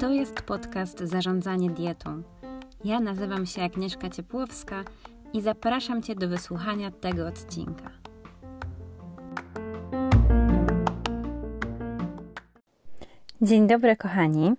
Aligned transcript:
To 0.00 0.12
jest 0.12 0.42
podcast 0.42 0.98
Zarządzanie 0.98 1.70
dietą. 1.70 2.22
Ja 2.84 3.00
nazywam 3.00 3.46
się 3.46 3.62
Agnieszka 3.62 4.10
Ciepłowska 4.10 4.84
i 5.32 5.40
zapraszam 5.40 6.02
Cię 6.02 6.14
do 6.14 6.28
wysłuchania 6.28 6.90
tego 6.90 7.26
odcinka. 7.26 7.90
Dzień 13.42 13.66
dobry, 13.66 13.96
kochani. 13.96 14.52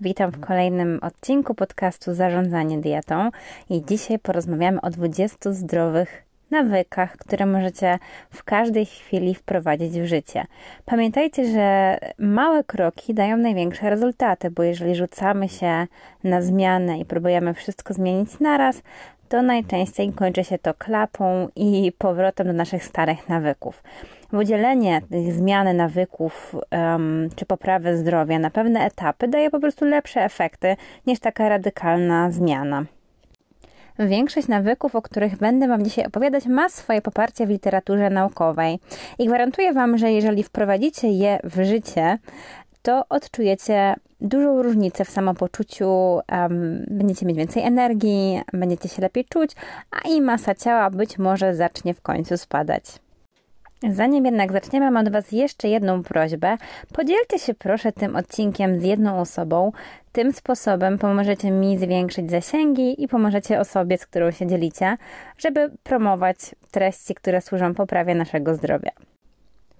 Witam 0.00 0.30
w 0.30 0.40
kolejnym 0.40 0.98
odcinku 1.02 1.54
podcastu 1.54 2.14
Zarządzanie 2.14 2.80
dietą 2.80 3.30
i 3.70 3.84
dzisiaj 3.84 4.18
porozmawiamy 4.18 4.80
o 4.80 4.90
20 4.90 5.52
zdrowych 5.52 6.31
nawykach, 6.52 7.16
które 7.16 7.46
możecie 7.46 7.98
w 8.30 8.44
każdej 8.44 8.86
chwili 8.86 9.34
wprowadzić 9.34 10.00
w 10.00 10.06
życie. 10.06 10.44
Pamiętajcie, 10.84 11.52
że 11.52 11.98
małe 12.18 12.64
kroki 12.64 13.14
dają 13.14 13.36
największe 13.36 13.90
rezultaty, 13.90 14.50
bo 14.50 14.62
jeżeli 14.62 14.94
rzucamy 14.94 15.48
się 15.48 15.86
na 16.24 16.42
zmianę 16.42 16.98
i 16.98 17.04
próbujemy 17.04 17.54
wszystko 17.54 17.94
zmienić 17.94 18.40
naraz, 18.40 18.82
to 19.28 19.42
najczęściej 19.42 20.12
kończy 20.12 20.44
się 20.44 20.58
to 20.58 20.74
klapą 20.74 21.48
i 21.56 21.92
powrotem 21.98 22.46
do 22.46 22.52
naszych 22.52 22.84
starych 22.84 23.28
nawyków. 23.28 23.82
Udzielenie 24.32 25.02
tych 25.10 25.32
zmiany 25.32 25.74
nawyków 25.74 26.56
um, 26.70 27.28
czy 27.36 27.46
poprawy 27.46 27.96
zdrowia 27.96 28.38
na 28.38 28.50
pewne 28.50 28.80
etapy 28.80 29.28
daje 29.28 29.50
po 29.50 29.60
prostu 29.60 29.84
lepsze 29.84 30.24
efekty 30.24 30.76
niż 31.06 31.20
taka 31.20 31.48
radykalna 31.48 32.30
zmiana. 32.30 32.84
Większość 34.08 34.48
nawyków, 34.48 34.96
o 34.96 35.02
których 35.02 35.36
będę 35.36 35.68
Wam 35.68 35.84
dzisiaj 35.84 36.06
opowiadać, 36.06 36.46
ma 36.46 36.68
swoje 36.68 37.02
poparcie 37.02 37.46
w 37.46 37.50
literaturze 37.50 38.10
naukowej 38.10 38.78
i 39.18 39.26
gwarantuję 39.26 39.72
Wam, 39.72 39.98
że 39.98 40.12
jeżeli 40.12 40.42
wprowadzicie 40.42 41.08
je 41.08 41.38
w 41.44 41.64
życie, 41.64 42.18
to 42.82 43.04
odczujecie 43.08 43.94
dużą 44.20 44.62
różnicę 44.62 45.04
w 45.04 45.10
samopoczuciu, 45.10 45.88
um, 45.88 46.84
będziecie 46.90 47.26
mieć 47.26 47.36
więcej 47.36 47.62
energii, 47.62 48.40
będziecie 48.52 48.88
się 48.88 49.02
lepiej 49.02 49.24
czuć, 49.24 49.50
a 49.90 50.08
i 50.08 50.20
masa 50.20 50.54
ciała 50.54 50.90
być 50.90 51.18
może 51.18 51.54
zacznie 51.54 51.94
w 51.94 52.00
końcu 52.00 52.36
spadać. 52.36 52.84
Zanim 53.90 54.24
jednak 54.24 54.52
zaczniemy, 54.52 54.90
mam 54.90 55.06
od 55.06 55.12
Was 55.12 55.32
jeszcze 55.32 55.68
jedną 55.68 56.02
prośbę. 56.02 56.56
Podzielcie 56.92 57.38
się 57.38 57.54
proszę 57.54 57.92
tym 57.92 58.16
odcinkiem 58.16 58.80
z 58.80 58.84
jedną 58.84 59.18
osobą. 59.18 59.72
Tym 60.12 60.32
sposobem 60.32 60.98
pomożecie 60.98 61.50
mi 61.50 61.78
zwiększyć 61.78 62.30
zasięgi 62.30 63.02
i 63.02 63.08
pomożecie 63.08 63.60
osobie, 63.60 63.98
z 63.98 64.06
którą 64.06 64.30
się 64.30 64.46
dzielicie, 64.46 64.96
żeby 65.38 65.70
promować 65.82 66.36
treści, 66.70 67.14
które 67.14 67.40
służą 67.40 67.74
poprawie 67.74 68.14
naszego 68.14 68.54
zdrowia. 68.54 68.90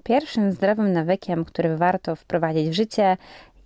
Pierwszym 0.04 0.52
zdrowym 0.52 0.92
nawykiem, 0.92 1.44
który 1.44 1.76
warto 1.76 2.16
wprowadzić 2.16 2.68
w 2.68 2.72
życie, 2.72 3.16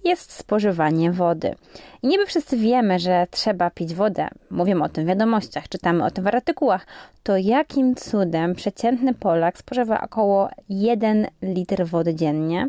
jest 0.07 0.33
spożywanie 0.33 1.13
wody. 1.13 1.55
I 2.03 2.09
niby 2.09 2.27
wszyscy 2.27 2.57
wiemy, 2.57 2.99
że 2.99 3.27
trzeba 3.31 3.71
pić 3.71 3.95
wodę. 3.95 4.29
Mówimy 4.51 4.85
o 4.85 4.89
tym 4.89 5.05
w 5.05 5.09
wiadomościach, 5.09 5.69
czytamy 5.69 6.05
o 6.05 6.11
tym 6.11 6.25
w 6.25 6.27
artykułach. 6.27 6.87
To 7.23 7.37
jakim 7.37 7.95
cudem 7.95 8.55
przeciętny 8.55 9.15
Polak 9.15 9.59
spożywa 9.59 10.01
około 10.01 10.49
1 10.69 11.27
litr 11.43 11.85
wody 11.85 12.15
dziennie? 12.15 12.67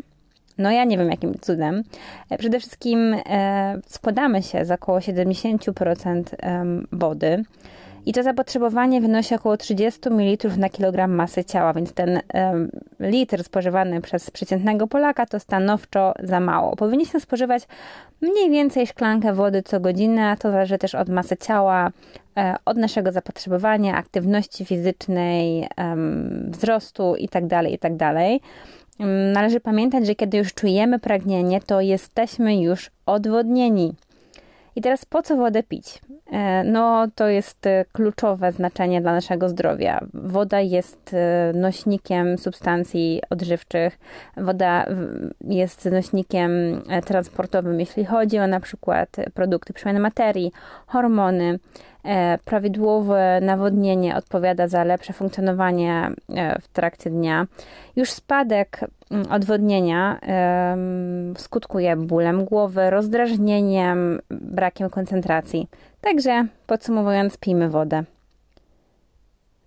No 0.58 0.70
ja 0.70 0.84
nie 0.84 0.98
wiem 0.98 1.10
jakim 1.10 1.34
cudem. 1.40 1.82
Przede 2.38 2.60
wszystkim 2.60 3.16
e, 3.26 3.80
składamy 3.86 4.42
się 4.42 4.64
z 4.64 4.70
około 4.70 4.98
70% 4.98 6.22
e, 6.42 6.64
wody. 6.92 7.44
I 8.06 8.12
to 8.12 8.22
zapotrzebowanie 8.22 9.00
wynosi 9.00 9.34
około 9.34 9.56
30 9.56 10.00
ml 10.10 10.58
na 10.58 10.68
kilogram 10.68 11.12
masy 11.14 11.44
ciała, 11.44 11.72
więc 11.72 11.92
ten 11.92 12.20
litr 13.00 13.44
spożywany 13.44 14.00
przez 14.00 14.30
przeciętnego 14.30 14.86
Polaka 14.86 15.26
to 15.26 15.40
stanowczo 15.40 16.14
za 16.22 16.40
mało. 16.40 16.76
Powinniśmy 16.76 17.20
spożywać 17.20 17.68
mniej 18.20 18.50
więcej 18.50 18.86
szklankę 18.86 19.32
wody 19.32 19.62
co 19.62 19.80
godzinę, 19.80 20.36
to 20.40 20.50
zależy 20.50 20.78
też 20.78 20.94
od 20.94 21.08
masy 21.08 21.36
ciała, 21.36 21.90
e, 22.36 22.56
od 22.64 22.76
naszego 22.76 23.12
zapotrzebowania, 23.12 23.96
aktywności 23.96 24.64
fizycznej, 24.64 25.68
wzrostu 26.48 27.16
itd. 27.16 27.48
Tak 27.48 27.70
itd. 27.70 27.98
Tak 27.98 28.14
należy 29.32 29.60
pamiętać, 29.60 30.06
że 30.06 30.14
kiedy 30.14 30.38
już 30.38 30.54
czujemy 30.54 30.98
pragnienie, 30.98 31.60
to 31.60 31.80
jesteśmy 31.80 32.60
już 32.60 32.90
odwodnieni. 33.06 33.94
I 34.78 34.80
teraz 34.82 35.04
po 35.04 35.22
co 35.22 35.36
wodę 35.36 35.62
pić? 35.62 35.98
E, 36.32 36.64
no, 36.64 37.06
to 37.14 37.28
jest 37.28 37.66
e, 37.66 37.84
kluczowe 37.92 38.52
znaczenie 38.52 39.00
dla 39.00 39.12
naszego 39.12 39.48
zdrowia. 39.48 40.00
Woda 40.14 40.60
jest 40.60 41.14
e, 41.14 41.52
nośnikiem 41.54 42.38
substancji 42.38 43.22
odżywczych, 43.30 43.98
woda 44.36 44.86
jest 45.40 45.84
nośnikiem 45.84 46.50
transportowym, 47.06 47.80
jeśli 47.80 48.04
chodzi 48.04 48.38
o 48.38 48.46
na 48.46 48.60
przykład 48.60 49.16
produkty 49.34 49.72
przemiany 49.72 50.00
materii, 50.00 50.52
hormony. 50.86 51.58
Prawidłowe 52.44 53.40
nawodnienie 53.42 54.16
odpowiada 54.16 54.68
za 54.68 54.84
lepsze 54.84 55.12
funkcjonowanie 55.12 56.10
w 56.62 56.68
trakcie 56.68 57.10
dnia. 57.10 57.46
Już 57.96 58.10
spadek 58.10 58.80
mm, 59.10 59.32
odwodnienia 59.32 60.20
skutkuje 61.36 61.96
bólem 61.96 62.44
głowy, 62.44 62.90
rozdrażnieniem, 62.90 64.18
brakiem 64.30 64.90
koncentracji. 64.90 65.68
Także 66.00 66.46
podsumowując, 66.66 67.38
pijmy 67.38 67.68
wodę. 67.68 68.04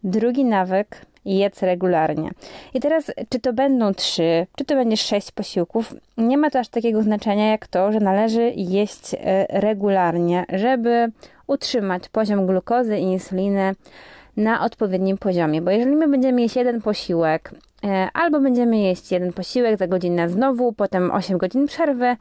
Drugi 0.03 0.46
nawyk 0.46 1.06
jedz 1.25 1.64
regularnie. 1.64 2.30
I 2.74 2.80
teraz, 2.80 3.12
czy 3.30 3.40
to 3.40 3.53
będą 3.53 3.94
trzy, 3.94 4.47
czy 4.56 4.66
to 4.66 4.75
będzie 4.75 4.97
sześć 4.97 5.31
posiłków, 5.31 5.94
nie 6.18 6.38
ma 6.38 6.50
to 6.50 6.59
aż 6.59 6.70
takiego 6.70 7.03
znaczenia 7.03 7.52
jak 7.52 7.68
to, 7.68 7.91
że 7.91 8.00
należy 8.00 8.52
jeść 8.56 9.14
e, 9.14 9.46
regularnie, 9.50 10.46
żeby 10.53 11.12
utrzymać 11.52 12.10
poziom 12.10 12.48
glukozy 12.48 12.98
i 12.98 13.04
insuliny 13.04 13.76
na 14.38 14.66
odpowiednim 14.66 15.18
poziomie. 15.18 15.62
Bo 15.62 15.72
jeżeli 15.72 15.96
my 15.96 16.08
będziemy 16.08 16.42
jeść 16.42 16.56
jeden 16.56 16.82
posiłek, 16.82 17.52
e, 17.84 18.10
albo 18.14 18.40
będziemy 18.40 18.78
jeść 18.78 19.12
jeden 19.12 19.34
posiłek 19.34 19.78
za 19.78 19.88
godzinę 19.88 20.30
znowu, 20.30 20.74
potem 20.74 21.12
8 21.12 21.38
godzin 21.38 21.68
przerwy, 21.68 22.18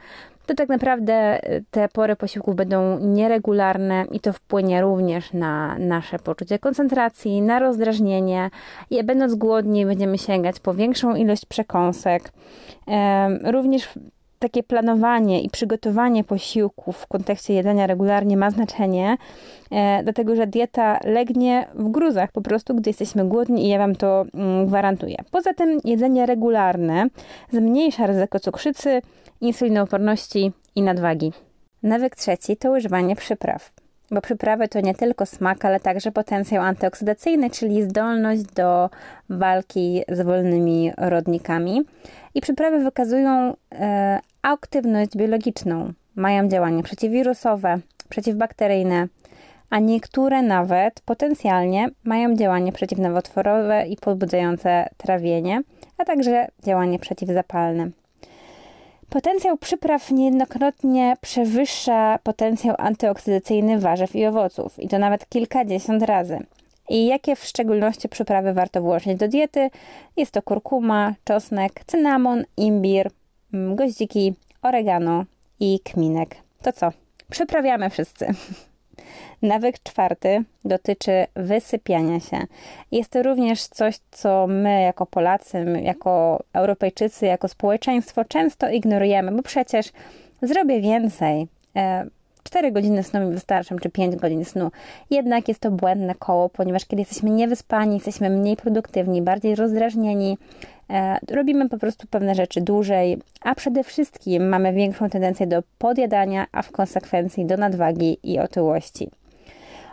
to 0.46 0.54
tak 0.54 0.68
naprawdę 0.68 1.44
y, 1.50 1.64
te 1.70 1.88
pory 1.88 2.16
posiłków 2.16 2.56
będą 2.56 2.98
nieregularne 2.98 4.04
i 4.12 4.20
to 4.20 4.32
wpłynie 4.32 4.80
również 4.80 5.32
na 5.32 5.78
nasze 5.78 6.18
poczucie 6.18 6.58
koncentracji, 6.58 7.42
na 7.42 7.58
rozdrażnienie 7.58 8.50
i 8.90 9.04
będąc 9.04 9.34
głodni 9.34 9.86
będziemy 9.86 10.18
sięgać 10.18 10.60
po 10.60 10.74
większą 10.74 11.14
ilość 11.14 11.46
przekąsek. 11.46 12.32
Również 13.44 13.88
takie 14.40 14.62
planowanie 14.62 15.42
i 15.42 15.50
przygotowanie 15.50 16.24
posiłków 16.24 16.96
w 16.96 17.06
kontekście 17.06 17.54
jedzenia 17.54 17.86
regularnie 17.86 18.36
ma 18.36 18.50
znaczenie, 18.50 19.16
e, 19.70 20.02
dlatego 20.02 20.36
że 20.36 20.46
dieta 20.46 20.98
legnie 21.04 21.66
w 21.74 21.90
gruzach 21.90 22.32
po 22.32 22.40
prostu, 22.40 22.74
gdy 22.74 22.90
jesteśmy 22.90 23.24
głodni 23.24 23.64
i 23.64 23.68
ja 23.68 23.78
Wam 23.78 23.96
to 23.96 24.24
mm, 24.34 24.66
gwarantuję. 24.66 25.16
Poza 25.30 25.54
tym 25.54 25.80
jedzenie 25.84 26.26
regularne 26.26 27.06
zmniejsza 27.52 28.06
ryzyko 28.06 28.40
cukrzycy, 28.40 29.02
insulinooporności 29.40 30.52
i 30.74 30.82
nadwagi. 30.82 31.32
Nawyk 31.82 32.16
trzeci 32.16 32.56
to 32.56 32.72
używanie 32.72 33.16
przypraw. 33.16 33.72
Bo 34.10 34.20
przyprawy 34.20 34.68
to 34.68 34.80
nie 34.80 34.94
tylko 34.94 35.26
smak, 35.26 35.64
ale 35.64 35.80
także 35.80 36.12
potencjał 36.12 36.62
antyoksydacyjny, 36.62 37.50
czyli 37.50 37.82
zdolność 37.82 38.42
do 38.42 38.90
walki 39.28 40.02
z 40.08 40.20
wolnymi 40.20 40.92
rodnikami. 40.96 41.82
I 42.34 42.40
przyprawy 42.40 42.84
wykazują 42.84 43.54
e, 43.72 44.20
aktywność 44.42 45.16
biologiczną. 45.16 45.92
Mają 46.16 46.48
działanie 46.48 46.82
przeciwwirusowe, 46.82 47.78
przeciwbakteryjne, 48.08 49.08
a 49.70 49.78
niektóre 49.78 50.42
nawet 50.42 51.00
potencjalnie 51.00 51.88
mają 52.04 52.36
działanie 52.36 52.72
przeciwnowotworowe 52.72 53.86
i 53.86 53.96
podbudzające 53.96 54.88
trawienie, 54.96 55.62
a 55.98 56.04
także 56.04 56.48
działanie 56.64 56.98
przeciwzapalne. 56.98 57.90
Potencjał 59.10 59.56
przypraw 59.56 60.10
niejednokrotnie 60.10 61.16
przewyższa 61.20 62.18
potencjał 62.22 62.74
antyoksydacyjny 62.78 63.78
warzyw 63.78 64.16
i 64.16 64.26
owoców, 64.26 64.78
i 64.78 64.88
to 64.88 64.98
nawet 64.98 65.28
kilkadziesiąt 65.28 66.02
razy. 66.02 66.38
I 66.88 67.06
jakie 67.06 67.36
w 67.36 67.44
szczególności 67.44 68.08
przyprawy 68.08 68.52
warto 68.52 68.82
włożyć 68.82 69.18
do 69.18 69.28
diety? 69.28 69.70
Jest 70.16 70.32
to 70.32 70.42
kurkuma, 70.42 71.14
czosnek, 71.24 71.84
cynamon, 71.86 72.44
imbir, 72.56 73.10
goździki, 73.52 74.34
oregano 74.62 75.24
i 75.60 75.80
kminek. 75.84 76.36
To 76.62 76.72
co? 76.72 76.92
Przyprawiamy 77.30 77.90
wszyscy. 77.90 78.26
Nawyk 79.42 79.82
czwarty 79.82 80.44
dotyczy 80.64 81.26
wysypiania 81.34 82.20
się. 82.20 82.38
Jest 82.92 83.10
to 83.10 83.22
również 83.22 83.66
coś, 83.66 83.98
co 84.10 84.46
my 84.46 84.82
jako 84.82 85.06
Polacy, 85.06 85.64
my 85.64 85.82
jako 85.82 86.42
Europejczycy, 86.52 87.26
jako 87.26 87.48
społeczeństwo 87.48 88.24
często 88.24 88.70
ignorujemy, 88.70 89.32
bo 89.32 89.42
przecież 89.42 89.86
zrobię 90.42 90.80
więcej. 90.80 91.46
E, 91.76 92.06
4 92.42 92.72
godziny 92.72 93.02
snu 93.02 93.20
mi 93.20 93.34
wystarczą, 93.34 93.76
czy 93.76 93.90
5 93.90 94.16
godzin 94.16 94.44
snu. 94.44 94.70
Jednak 95.10 95.48
jest 95.48 95.60
to 95.60 95.70
błędne 95.70 96.14
koło, 96.14 96.48
ponieważ 96.48 96.86
kiedy 96.86 97.02
jesteśmy 97.02 97.30
niewyspani, 97.30 97.94
jesteśmy 97.94 98.30
mniej 98.30 98.56
produktywni, 98.56 99.22
bardziej 99.22 99.54
rozdrażnieni, 99.54 100.38
e, 100.62 100.66
robimy 101.30 101.68
po 101.68 101.78
prostu 101.78 102.06
pewne 102.06 102.34
rzeczy 102.34 102.60
dłużej, 102.60 103.18
a 103.40 103.54
przede 103.54 103.84
wszystkim 103.84 104.48
mamy 104.48 104.72
większą 104.72 105.10
tendencję 105.10 105.46
do 105.46 105.62
podjadania, 105.78 106.46
a 106.52 106.62
w 106.62 106.72
konsekwencji 106.72 107.46
do 107.46 107.56
nadwagi 107.56 108.18
i 108.22 108.38
otyłości. 108.38 109.10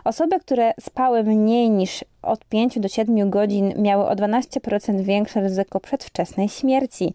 Osoby, 0.04 0.40
które 0.40 0.74
spały 0.80 1.24
mniej 1.24 1.70
niż 1.70 2.04
od 2.22 2.44
5 2.44 2.78
do 2.78 2.88
7 2.88 3.30
godzin, 3.30 3.74
miały 3.82 4.04
o 4.04 4.14
12% 4.14 5.00
większe 5.00 5.40
ryzyko 5.40 5.80
przedwczesnej 5.80 6.48
śmierci. 6.48 7.14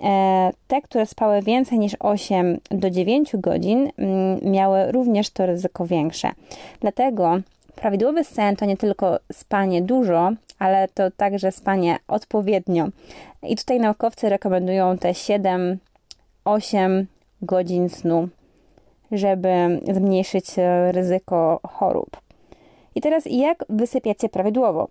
E, 0.00 0.50
te, 0.68 0.82
które 0.82 1.06
spały 1.06 1.42
więcej 1.42 1.78
niż 1.78 1.96
8 2.00 2.58
do 2.70 2.90
9 2.90 3.36
godzin, 3.36 3.90
mm, 3.98 4.40
miały 4.42 4.92
również 4.92 5.30
to 5.30 5.46
ryzyko 5.46 5.86
większe. 5.86 6.30
Dlatego 6.80 7.40
prawidłowy 7.76 8.24
sen 8.24 8.56
to 8.56 8.64
nie 8.64 8.76
tylko 8.76 9.18
spanie 9.32 9.82
dużo, 9.82 10.32
ale 10.58 10.88
to 10.88 11.10
także 11.10 11.52
spanie 11.52 11.96
odpowiednio. 12.08 12.88
I 13.42 13.56
tutaj 13.56 13.80
naukowcy 13.80 14.28
rekomendują 14.28 14.98
te 14.98 15.12
7-8 15.12 17.04
godzin 17.42 17.88
snu, 17.88 18.28
żeby 19.12 19.80
zmniejszyć 19.92 20.46
ryzyko 20.90 21.60
chorób. 21.68 22.22
I 22.94 23.00
teraz 23.00 23.24
jak 23.26 23.64
wysypiacie 23.68 24.28
prawidłowo? 24.28 24.88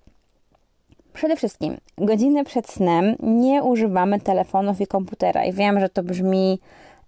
Przede 1.14 1.36
wszystkim, 1.36 1.78
godzinę 1.98 2.46
przed 2.46 2.70
snem 2.70 3.16
nie 3.20 3.64
używamy 3.64 4.20
telefonów 4.20 4.82
i 4.82 4.88
komputera. 4.88 5.46
I 5.46 5.54
wiem, 5.54 5.80
że 5.80 5.90
to 5.90 6.04
brzmi 6.04 6.60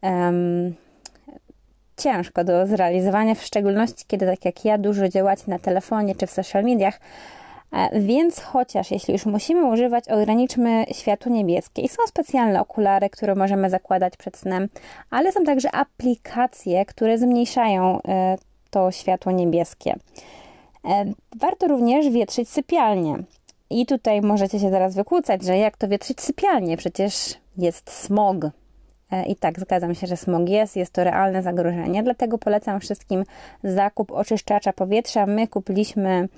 um, 0.01 0.75
ciężko 1.97 2.43
do 2.43 2.67
zrealizowania, 2.67 3.35
w 3.35 3.43
szczególności 3.43 4.05
kiedy, 4.07 4.25
tak 4.25 4.45
jak 4.45 4.65
ja, 4.65 4.77
dużo 4.77 5.09
działacie 5.09 5.43
na 5.47 5.59
telefonie 5.59 6.15
czy 6.15 6.27
w 6.27 6.31
social 6.31 6.63
mediach. 6.63 6.99
E, 7.71 7.99
więc 7.99 8.39
chociaż 8.39 8.91
jeśli 8.91 9.13
już 9.13 9.25
musimy 9.25 9.65
używać, 9.65 10.07
ograniczmy 10.07 10.85
światło 10.91 11.31
niebieskie. 11.31 11.81
I 11.81 11.89
są 11.89 12.07
specjalne 12.07 12.61
okulary, 12.61 13.09
które 13.09 13.35
możemy 13.35 13.69
zakładać 13.69 14.17
przed 14.17 14.37
snem, 14.37 14.69
ale 15.09 15.31
są 15.31 15.43
także 15.43 15.75
aplikacje, 15.75 16.85
które 16.85 17.17
zmniejszają 17.17 18.01
e, 18.07 18.37
to 18.69 18.91
światło 18.91 19.31
niebieskie. 19.31 19.95
E, 20.85 21.05
warto 21.35 21.67
również 21.67 22.09
wietrzyć 22.09 22.49
sypialnię. 22.49 23.23
I 23.69 23.85
tutaj 23.85 24.21
możecie 24.21 24.59
się 24.59 24.69
zaraz 24.69 24.95
wykłócać, 24.95 25.43
że 25.43 25.57
jak 25.57 25.77
to 25.77 25.87
wietrzyć 25.87 26.21
sypialnię? 26.21 26.77
Przecież 26.77 27.13
jest 27.57 27.91
smog. 27.91 28.35
E, 29.13 29.25
I 29.25 29.35
tak, 29.35 29.59
zgadzam 29.59 29.95
się, 29.95 30.07
że 30.07 30.17
smog 30.17 30.49
jest, 30.49 30.75
jest 30.75 30.93
to 30.93 31.03
realne 31.03 31.41
zagrożenie, 31.41 32.03
dlatego 32.03 32.37
polecam 32.37 32.79
wszystkim 32.79 33.23
zakup 33.63 34.11
oczyszczacza 34.11 34.73
powietrza. 34.73 35.25
My 35.25 35.47
kupiliśmy 35.47 36.29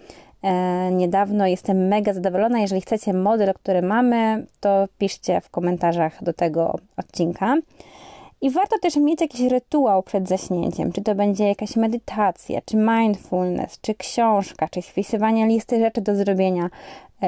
e, 0.44 0.92
niedawno, 0.92 1.48
jestem 1.48 1.88
mega 1.88 2.14
zadowolona. 2.14 2.60
Jeżeli 2.60 2.82
chcecie 2.82 3.14
model, 3.14 3.54
który 3.54 3.82
mamy, 3.82 4.46
to 4.60 4.88
piszcie 4.98 5.42
w 5.42 5.50
komentarzach 5.50 6.24
do 6.24 6.34
tego 6.34 6.76
odcinka. 6.98 7.58
I 8.42 8.50
warto 8.50 8.80
też 8.80 8.96
mieć 8.96 9.22
jakiś 9.22 9.42
rytuał 9.42 10.04
przed 10.04 10.28
zaśnięciem, 10.28 10.92
czy 10.92 11.02
to 11.02 11.16
będzie 11.16 11.48
jakaś 11.48 11.76
medytacja, 11.76 12.62
czy 12.66 12.78
mindfulness, 12.78 13.82
czy 13.82 13.96
książka, 13.96 14.68
czy 14.70 14.82
wpisywanie 14.82 15.48
listy 15.48 15.80
rzeczy 15.80 16.02
do 16.02 16.16
zrobienia, 16.16 16.70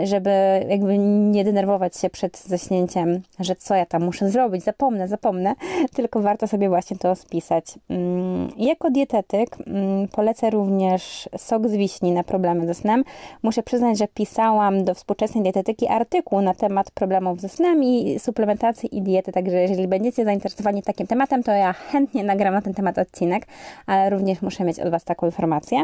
żeby 0.04 0.30
jakby 0.69 0.98
nie 0.98 1.44
denerwować 1.44 1.98
się 1.98 2.10
przed 2.10 2.38
zaśnięciem, 2.38 3.22
że 3.39 3.56
co 3.56 3.75
ja 3.75 3.86
tam 3.86 4.04
muszę 4.04 4.30
zrobić, 4.30 4.63
zapomnę, 4.63 5.07
zapomnę, 5.07 5.56
tylko 5.95 6.22
warto 6.22 6.48
sobie 6.48 6.69
właśnie 6.69 6.98
to 6.98 7.16
spisać. 7.16 7.66
Mm, 7.89 8.50
jako 8.57 8.92
dietetyk 8.92 9.57
mm, 9.68 10.07
polecę 10.07 10.50
również 10.50 11.30
sok 11.38 11.68
z 11.68 11.74
wiśni 11.74 12.12
na 12.12 12.24
problemy 12.24 12.68
ze 12.68 12.74
snem. 12.74 13.04
Muszę 13.44 13.63
przyznać, 13.63 13.98
że 13.98 14.07
pisałam 14.07 14.84
do 14.84 14.94
współczesnej 14.94 15.44
dietetyki 15.44 15.88
artykuł 15.88 16.42
na 16.42 16.54
temat 16.54 16.92
problemów 16.92 17.42
ze 17.42 17.50
snem 17.50 17.83
i 17.83 18.19
suplementacji 18.19 18.98
i 18.98 19.01
diety, 19.01 19.31
także 19.31 19.62
jeżeli 19.62 19.88
będziecie 19.88 20.25
zainteresowani 20.25 20.83
takim 20.83 21.07
tematem, 21.07 21.44
to 21.44 21.51
ja 21.51 21.74
chętnie 21.74 22.24
nagram 22.24 22.54
na 22.54 22.62
ten 22.62 22.74
temat 22.74 22.98
odcinek, 22.98 23.48
ale 23.86 24.10
również 24.10 24.42
muszę 24.42 24.63
mieć 24.63 24.80
od 24.80 24.90
Was 24.90 25.04
taką 25.04 25.25
informację. 25.25 25.83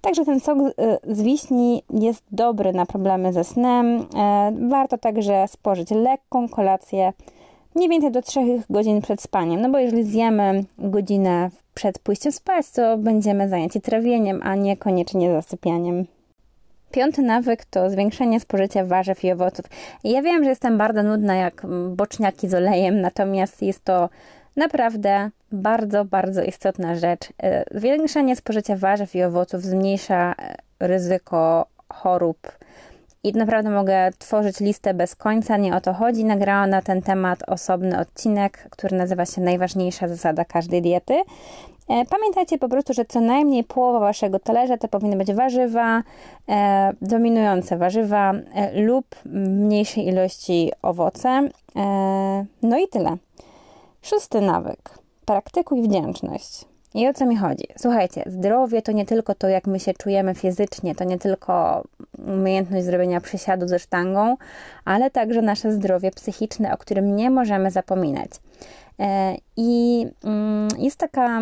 Także 0.00 0.24
ten 0.24 0.40
sok 0.40 0.58
z 1.08 1.22
wiśni 1.22 1.82
jest 1.90 2.24
dobry 2.32 2.72
na 2.72 2.86
problemy 2.86 3.32
ze 3.32 3.43
snem. 3.44 4.06
E, 4.16 4.52
warto 4.68 4.98
także 4.98 5.48
spożyć 5.48 5.90
lekką 5.90 6.48
kolację 6.48 7.12
mniej 7.74 7.88
więcej 7.88 8.10
do 8.10 8.22
3 8.22 8.40
godzin 8.70 9.02
przed 9.02 9.22
spaniem, 9.22 9.60
no 9.60 9.70
bo 9.70 9.78
jeżeli 9.78 10.04
zjemy 10.04 10.64
godzinę 10.78 11.50
przed 11.74 11.98
pójściem 11.98 12.32
spać, 12.32 12.70
to 12.70 12.98
będziemy 12.98 13.48
zajęci 13.48 13.80
trawieniem, 13.80 14.40
a 14.42 14.54
niekoniecznie 14.54 15.32
zasypianiem. 15.32 16.04
Piąty 16.90 17.22
nawyk 17.22 17.64
to 17.64 17.90
zwiększenie 17.90 18.40
spożycia 18.40 18.84
warzyw 18.84 19.24
i 19.24 19.32
owoców. 19.32 19.64
Ja 20.04 20.22
wiem, 20.22 20.44
że 20.44 20.50
jestem 20.50 20.78
bardzo 20.78 21.02
nudna 21.02 21.34
jak 21.34 21.66
boczniaki 21.90 22.48
z 22.48 22.54
olejem, 22.54 23.00
natomiast 23.00 23.62
jest 23.62 23.84
to 23.84 24.08
naprawdę 24.56 25.30
bardzo, 25.52 26.04
bardzo 26.04 26.42
istotna 26.42 26.94
rzecz. 26.94 27.28
E, 27.42 27.64
zwiększenie 27.78 28.36
spożycia 28.36 28.76
warzyw 28.76 29.14
i 29.14 29.22
owoców 29.22 29.62
zmniejsza 29.62 30.34
e, 30.38 30.56
ryzyko 30.80 31.66
chorób. 31.92 32.38
I 33.24 33.32
naprawdę 33.32 33.70
mogę 33.70 34.10
tworzyć 34.18 34.60
listę 34.60 34.94
bez 34.94 35.16
końca, 35.16 35.56
nie 35.56 35.76
o 35.76 35.80
to 35.80 35.92
chodzi. 35.92 36.24
Nagrałam 36.24 36.70
na 36.70 36.82
ten 36.82 37.02
temat 37.02 37.42
osobny 37.48 37.98
odcinek, 38.00 38.66
który 38.70 38.96
nazywa 38.96 39.26
się 39.26 39.40
Najważniejsza 39.40 40.08
zasada 40.08 40.44
każdej 40.44 40.82
diety. 40.82 41.14
E, 41.88 42.04
pamiętajcie 42.04 42.58
po 42.58 42.68
prostu, 42.68 42.92
że 42.92 43.04
co 43.04 43.20
najmniej 43.20 43.64
połowa 43.64 44.00
waszego 44.00 44.38
talerza 44.38 44.76
to 44.76 44.88
powinny 44.88 45.16
być 45.16 45.32
warzywa, 45.32 46.02
e, 46.48 46.92
dominujące 47.02 47.76
warzywa 47.76 48.32
e, 48.54 48.80
lub 48.82 49.06
mniejszej 49.24 50.06
ilości 50.06 50.72
owoce. 50.82 51.48
No 52.62 52.78
i 52.78 52.88
tyle. 52.88 53.16
Szósty 54.02 54.40
nawyk. 54.40 54.98
Praktykuj 55.24 55.82
wdzięczność. 55.82 56.73
I 56.94 57.08
o 57.08 57.14
co 57.14 57.26
mi 57.26 57.36
chodzi? 57.36 57.64
Słuchajcie, 57.76 58.22
zdrowie 58.26 58.82
to 58.82 58.92
nie 58.92 59.06
tylko 59.06 59.34
to, 59.34 59.48
jak 59.48 59.66
my 59.66 59.80
się 59.80 59.94
czujemy 59.94 60.34
fizycznie, 60.34 60.94
to 60.94 61.04
nie 61.04 61.18
tylko 61.18 61.84
umiejętność 62.26 62.84
zrobienia 62.84 63.20
przysiadu 63.20 63.68
ze 63.68 63.78
sztangą, 63.78 64.36
ale 64.84 65.10
także 65.10 65.42
nasze 65.42 65.72
zdrowie 65.72 66.10
psychiczne, 66.10 66.74
o 66.74 66.76
którym 66.76 67.16
nie 67.16 67.30
możemy 67.30 67.70
zapominać. 67.70 68.30
E, 69.00 69.36
I 69.56 70.06
mm, 70.24 70.68
jest 70.78 70.96
taka 70.96 71.40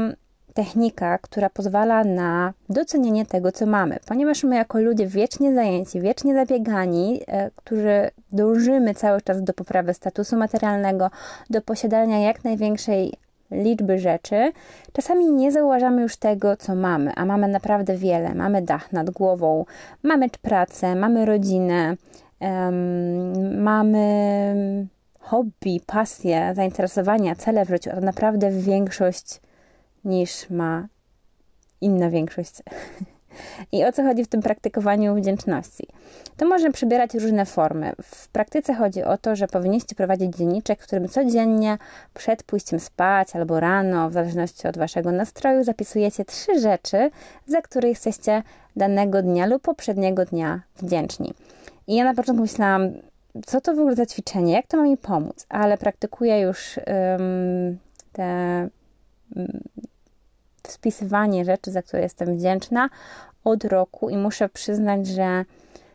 technika, 0.55 1.19
która 1.19 1.51
pozwala 1.51 2.05
na 2.05 2.53
docenienie 2.69 3.27
tego, 3.27 3.53
co 3.53 3.67
mamy, 3.67 3.99
ponieważ 4.07 4.45
my, 4.45 4.57
jako 4.57 4.81
ludzie 4.81 5.07
wiecznie 5.07 5.55
zajęci, 5.55 6.01
wiecznie 6.01 6.35
zabiegani, 6.35 7.21
e, 7.27 7.51
którzy 7.57 8.11
dążymy 8.33 8.95
cały 8.95 9.21
czas 9.21 9.43
do 9.43 9.53
poprawy 9.53 9.95
statusu 9.95 10.37
materialnego, 10.37 11.11
do 11.51 11.63
posiadania 11.63 12.21
jak 12.21 12.45
największej 12.45 13.13
liczby 13.53 13.99
rzeczy, 13.99 14.53
czasami 14.93 15.31
nie 15.31 15.53
zauważamy 15.53 16.03
już 16.03 16.17
tego, 16.17 16.57
co 16.57 16.75
mamy, 16.75 17.13
a 17.17 17.25
mamy 17.25 17.49
naprawdę 17.49 17.97
wiele. 17.97 18.35
Mamy 18.35 18.63
dach 18.63 18.93
nad 18.93 19.11
głową, 19.11 19.65
mamy 20.03 20.29
pracę, 20.43 20.95
mamy 20.95 21.25
rodzinę, 21.25 21.97
um, 22.41 23.63
mamy 23.63 24.87
hobby, 25.21 25.81
pasję, 25.87 26.53
zainteresowania, 26.57 27.35
cele 27.35 27.65
w 27.65 27.69
życiu, 27.69 27.91
a 27.97 28.01
naprawdę 28.01 28.51
większość 28.51 29.41
niż 30.05 30.51
ma 30.51 30.87
inna 31.81 32.11
większość. 32.11 32.53
I 33.73 33.85
o 33.85 33.93
co 33.93 34.03
chodzi 34.03 34.25
w 34.25 34.29
tym 34.29 34.43
praktykowaniu 34.43 35.15
wdzięczności? 35.15 35.87
To 36.37 36.47
może 36.47 36.71
przybierać 36.71 37.15
różne 37.15 37.47
formy. 37.47 37.93
W 38.03 38.29
praktyce 38.29 38.75
chodzi 38.75 39.03
o 39.03 39.19
to, 39.19 39.37
że 39.37 39.49
powinniście 39.49 39.95
prowadzić 39.95 40.37
dzienniczek, 40.37 40.83
w 40.83 40.87
którym 40.87 41.09
codziennie 41.09 41.79
przed 42.15 42.43
pójściem 42.43 42.81
spać 42.81 43.37
albo 43.37 43.61
rano, 43.61 44.11
w 44.11 44.13
zależności 44.13 44.69
od 44.69 44.79
waszego 44.79 45.13
nastroju, 45.13 45.65
zapisujecie 45.65 46.25
trzy 46.25 46.61
rzeczy, 46.61 47.11
za 47.47 47.63
które 47.63 47.89
jesteście 47.89 48.43
danego 48.77 49.23
dnia 49.23 49.47
lub 49.47 49.63
poprzedniego 49.63 50.25
dnia 50.25 50.61
wdzięczni. 50.77 51.35
I 51.87 51.95
ja 51.95 52.05
na 52.05 52.15
początku 52.15 52.43
myślałam, 52.43 52.93
co 53.47 53.61
to 53.61 53.75
w 53.75 53.79
ogóle 53.79 53.97
za 53.97 54.07
ćwiczenie, 54.07 54.53
jak 54.53 54.67
to 54.67 54.77
ma 54.77 54.83
mi 54.83 54.97
pomóc, 54.97 55.47
ale 55.49 55.79
praktykuję 55.79 56.41
już 56.41 56.77
um, 56.77 57.79
te 58.13 58.69
um, 59.37 59.61
spisywanie 60.69 61.45
rzeczy, 61.45 61.71
za 61.71 61.83
które 61.83 62.03
jestem 62.03 62.37
wdzięczna 62.37 62.89
od 63.45 63.65
roku 63.65 64.11
i 64.11 64.17
muszę 64.17 64.49
przyznać, 64.49 65.07
że 65.07 65.45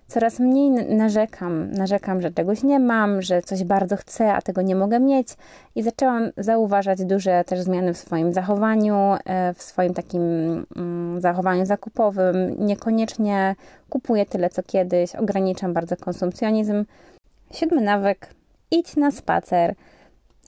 coraz 0.07 0.39
mniej 0.39 0.69
narzekam. 0.69 1.71
Narzekam, 1.71 2.21
że 2.21 2.31
czegoś 2.31 2.63
nie 2.63 2.79
mam, 2.79 3.21
że 3.21 3.41
coś 3.41 3.63
bardzo 3.63 3.97
chcę, 3.97 4.33
a 4.33 4.41
tego 4.41 4.62
nie 4.62 4.75
mogę 4.75 5.00
mieć. 5.00 5.27
I 5.75 5.83
zaczęłam 5.83 6.31
zauważać 6.38 7.05
duże 7.05 7.43
też 7.43 7.62
zmiany 7.62 7.93
w 7.93 7.97
swoim 7.97 8.33
zachowaniu, 8.33 9.15
e, 9.25 9.53
w 9.53 9.62
swoim 9.62 9.93
takim 9.93 10.21
mm, 10.75 11.21
zachowaniu 11.21 11.65
zakupowym. 11.65 12.65
Niekoniecznie 12.65 13.55
kupuję 13.89 14.25
tyle 14.25 14.50
co 14.50 14.63
kiedyś, 14.63 15.15
ograniczam 15.15 15.74
bardzo 15.74 15.97
konsumpcjonizm. 15.97 16.86
Siódmy 17.51 17.81
nawyk: 17.81 18.27
idź 18.71 18.95
na 18.95 19.12
spacer. 19.12 19.75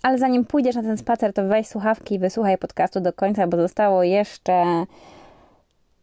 Ale 0.02 0.18
zanim 0.18 0.46
pójdziesz 0.46 0.76
na 0.76 0.82
ten 0.82 0.98
spacer, 0.98 1.34
to 1.34 1.48
weź 1.48 1.68
słuchawki 1.68 2.16
i 2.16 2.20
wysłuchaj 2.20 2.58
podcastu 2.58 3.02
do 3.02 3.14
końca, 3.14 3.48
bo 3.48 3.58
zostało 3.58 4.04
jeszcze 4.04 4.86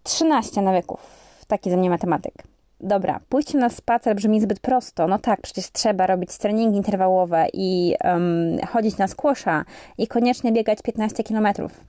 13 0.03 0.62
nawyków. 0.62 1.00
Taki 1.47 1.71
ze 1.71 1.76
mnie 1.76 1.91
matematyk. 1.91 2.35
Dobra, 2.81 3.21
pójście 3.29 3.59
na 3.59 3.69
spacer 3.69 4.17
brzmi 4.17 4.41
zbyt 4.41 4.61
prosto. 4.61 5.09
No 5.09 5.19
tak, 5.19 5.41
przecież 5.41 5.73
trzeba 5.73 6.07
robić 6.07 6.38
treningi 6.38 6.76
interwałowe 6.76 7.47
i 7.53 7.95
um, 8.05 8.59
chodzić 8.69 8.99
na 8.99 9.09
skłosza 9.09 9.65
i 9.99 10.07
koniecznie 10.07 10.53
biegać 10.53 10.79
15 10.83 11.25
kilometrów. 11.25 11.81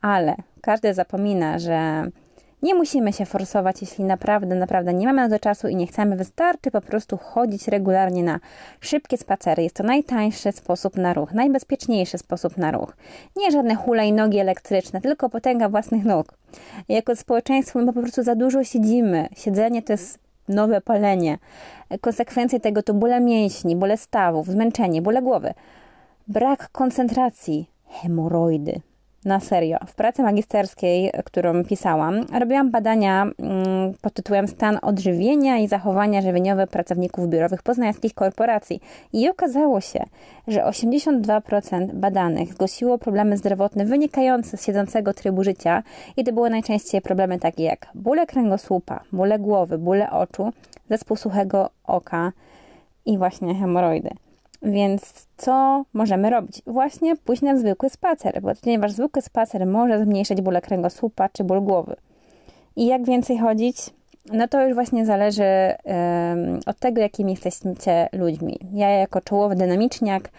Ale 0.00 0.36
każdy 0.60 0.94
zapomina, 0.94 1.58
że 1.58 2.04
nie 2.64 2.74
musimy 2.74 3.12
się 3.12 3.26
forsować, 3.26 3.80
jeśli 3.80 4.04
naprawdę, 4.04 4.54
naprawdę 4.54 4.94
nie 4.94 5.06
mamy 5.06 5.28
na 5.28 5.36
to 5.36 5.42
czasu 5.42 5.68
i 5.68 5.76
nie 5.76 5.86
chcemy. 5.86 6.16
Wystarczy 6.16 6.70
po 6.70 6.80
prostu 6.80 7.16
chodzić 7.16 7.68
regularnie 7.68 8.22
na 8.22 8.40
szybkie 8.80 9.16
spacery. 9.18 9.62
Jest 9.62 9.76
to 9.76 9.82
najtańszy 9.82 10.52
sposób 10.52 10.96
na 10.96 11.14
ruch, 11.14 11.32
najbezpieczniejszy 11.32 12.18
sposób 12.18 12.56
na 12.56 12.70
ruch. 12.70 12.96
Nie 13.36 13.50
żadne 13.50 13.74
hulajnogi 13.74 14.38
elektryczne, 14.38 15.00
tylko 15.00 15.28
potęga 15.28 15.68
własnych 15.68 16.04
nóg. 16.04 16.34
Jako 16.88 17.16
społeczeństwo 17.16 17.78
my 17.78 17.92
po 17.92 18.00
prostu 18.00 18.22
za 18.22 18.34
dużo 18.34 18.64
siedzimy. 18.64 19.28
Siedzenie 19.36 19.82
to 19.82 19.92
jest 19.92 20.18
nowe 20.48 20.80
palenie. 20.80 21.38
Konsekwencje 22.00 22.60
tego 22.60 22.82
to 22.82 22.94
bóle 22.94 23.20
mięśni, 23.20 23.76
bóle 23.76 23.96
stawów, 23.96 24.46
zmęczenie, 24.46 25.02
bóle 25.02 25.22
głowy, 25.22 25.54
brak 26.28 26.68
koncentracji, 26.72 27.70
hemoroidy. 27.88 28.80
Na 29.24 29.40
serio. 29.40 29.78
W 29.86 29.94
pracy 29.94 30.22
magisterskiej, 30.22 31.12
którą 31.24 31.64
pisałam, 31.64 32.26
robiłam 32.40 32.70
badania 32.70 33.22
mm, 33.22 33.94
pod 34.02 34.12
tytułem 34.12 34.48
Stan 34.48 34.78
odżywienia 34.82 35.58
i 35.58 35.68
zachowania 35.68 36.22
żywieniowe 36.22 36.66
pracowników 36.66 37.28
biurowych 37.28 37.62
poznańskich 37.62 38.14
korporacji. 38.14 38.80
I 39.12 39.28
okazało 39.28 39.80
się, 39.80 40.04
że 40.48 40.60
82% 40.60 41.94
badanych 41.94 42.52
zgłosiło 42.52 42.98
problemy 42.98 43.36
zdrowotne 43.36 43.84
wynikające 43.84 44.56
z 44.56 44.66
siedzącego 44.66 45.14
trybu 45.14 45.44
życia 45.44 45.82
i 46.16 46.24
to 46.24 46.32
były 46.32 46.50
najczęściej 46.50 47.00
problemy 47.00 47.38
takie 47.38 47.62
jak 47.62 47.88
bóle 47.94 48.26
kręgosłupa, 48.26 49.00
bóle 49.12 49.38
głowy, 49.38 49.78
bóle 49.78 50.10
oczu, 50.10 50.52
zespół 50.90 51.16
suchego 51.16 51.70
oka 51.84 52.32
i 53.06 53.18
właśnie 53.18 53.54
hemoroidy. 53.54 54.10
Więc 54.64 55.26
co 55.36 55.84
możemy 55.92 56.30
robić? 56.30 56.62
Właśnie 56.66 57.16
pójść 57.16 57.42
na 57.42 57.56
zwykły 57.56 57.90
spacer, 57.90 58.40
ponieważ 58.62 58.92
zwykły 58.92 59.22
spacer 59.22 59.66
może 59.66 60.04
zmniejszyć 60.04 60.40
bóle 60.40 60.60
kręgosłupa 60.60 61.28
czy 61.28 61.44
ból 61.44 61.60
głowy. 61.60 61.96
I 62.76 62.86
jak 62.86 63.04
więcej 63.04 63.38
chodzić? 63.38 63.76
No 64.32 64.48
to 64.48 64.66
już 64.66 64.74
właśnie 64.74 65.06
zależy 65.06 65.44
um, 65.44 66.60
od 66.66 66.78
tego, 66.78 67.00
jakimi 67.00 67.30
jesteście 67.30 68.08
ludźmi. 68.12 68.58
Ja 68.72 68.90
jako 68.90 69.20
czołowy 69.20 69.56
dynamiczniak 69.56 70.30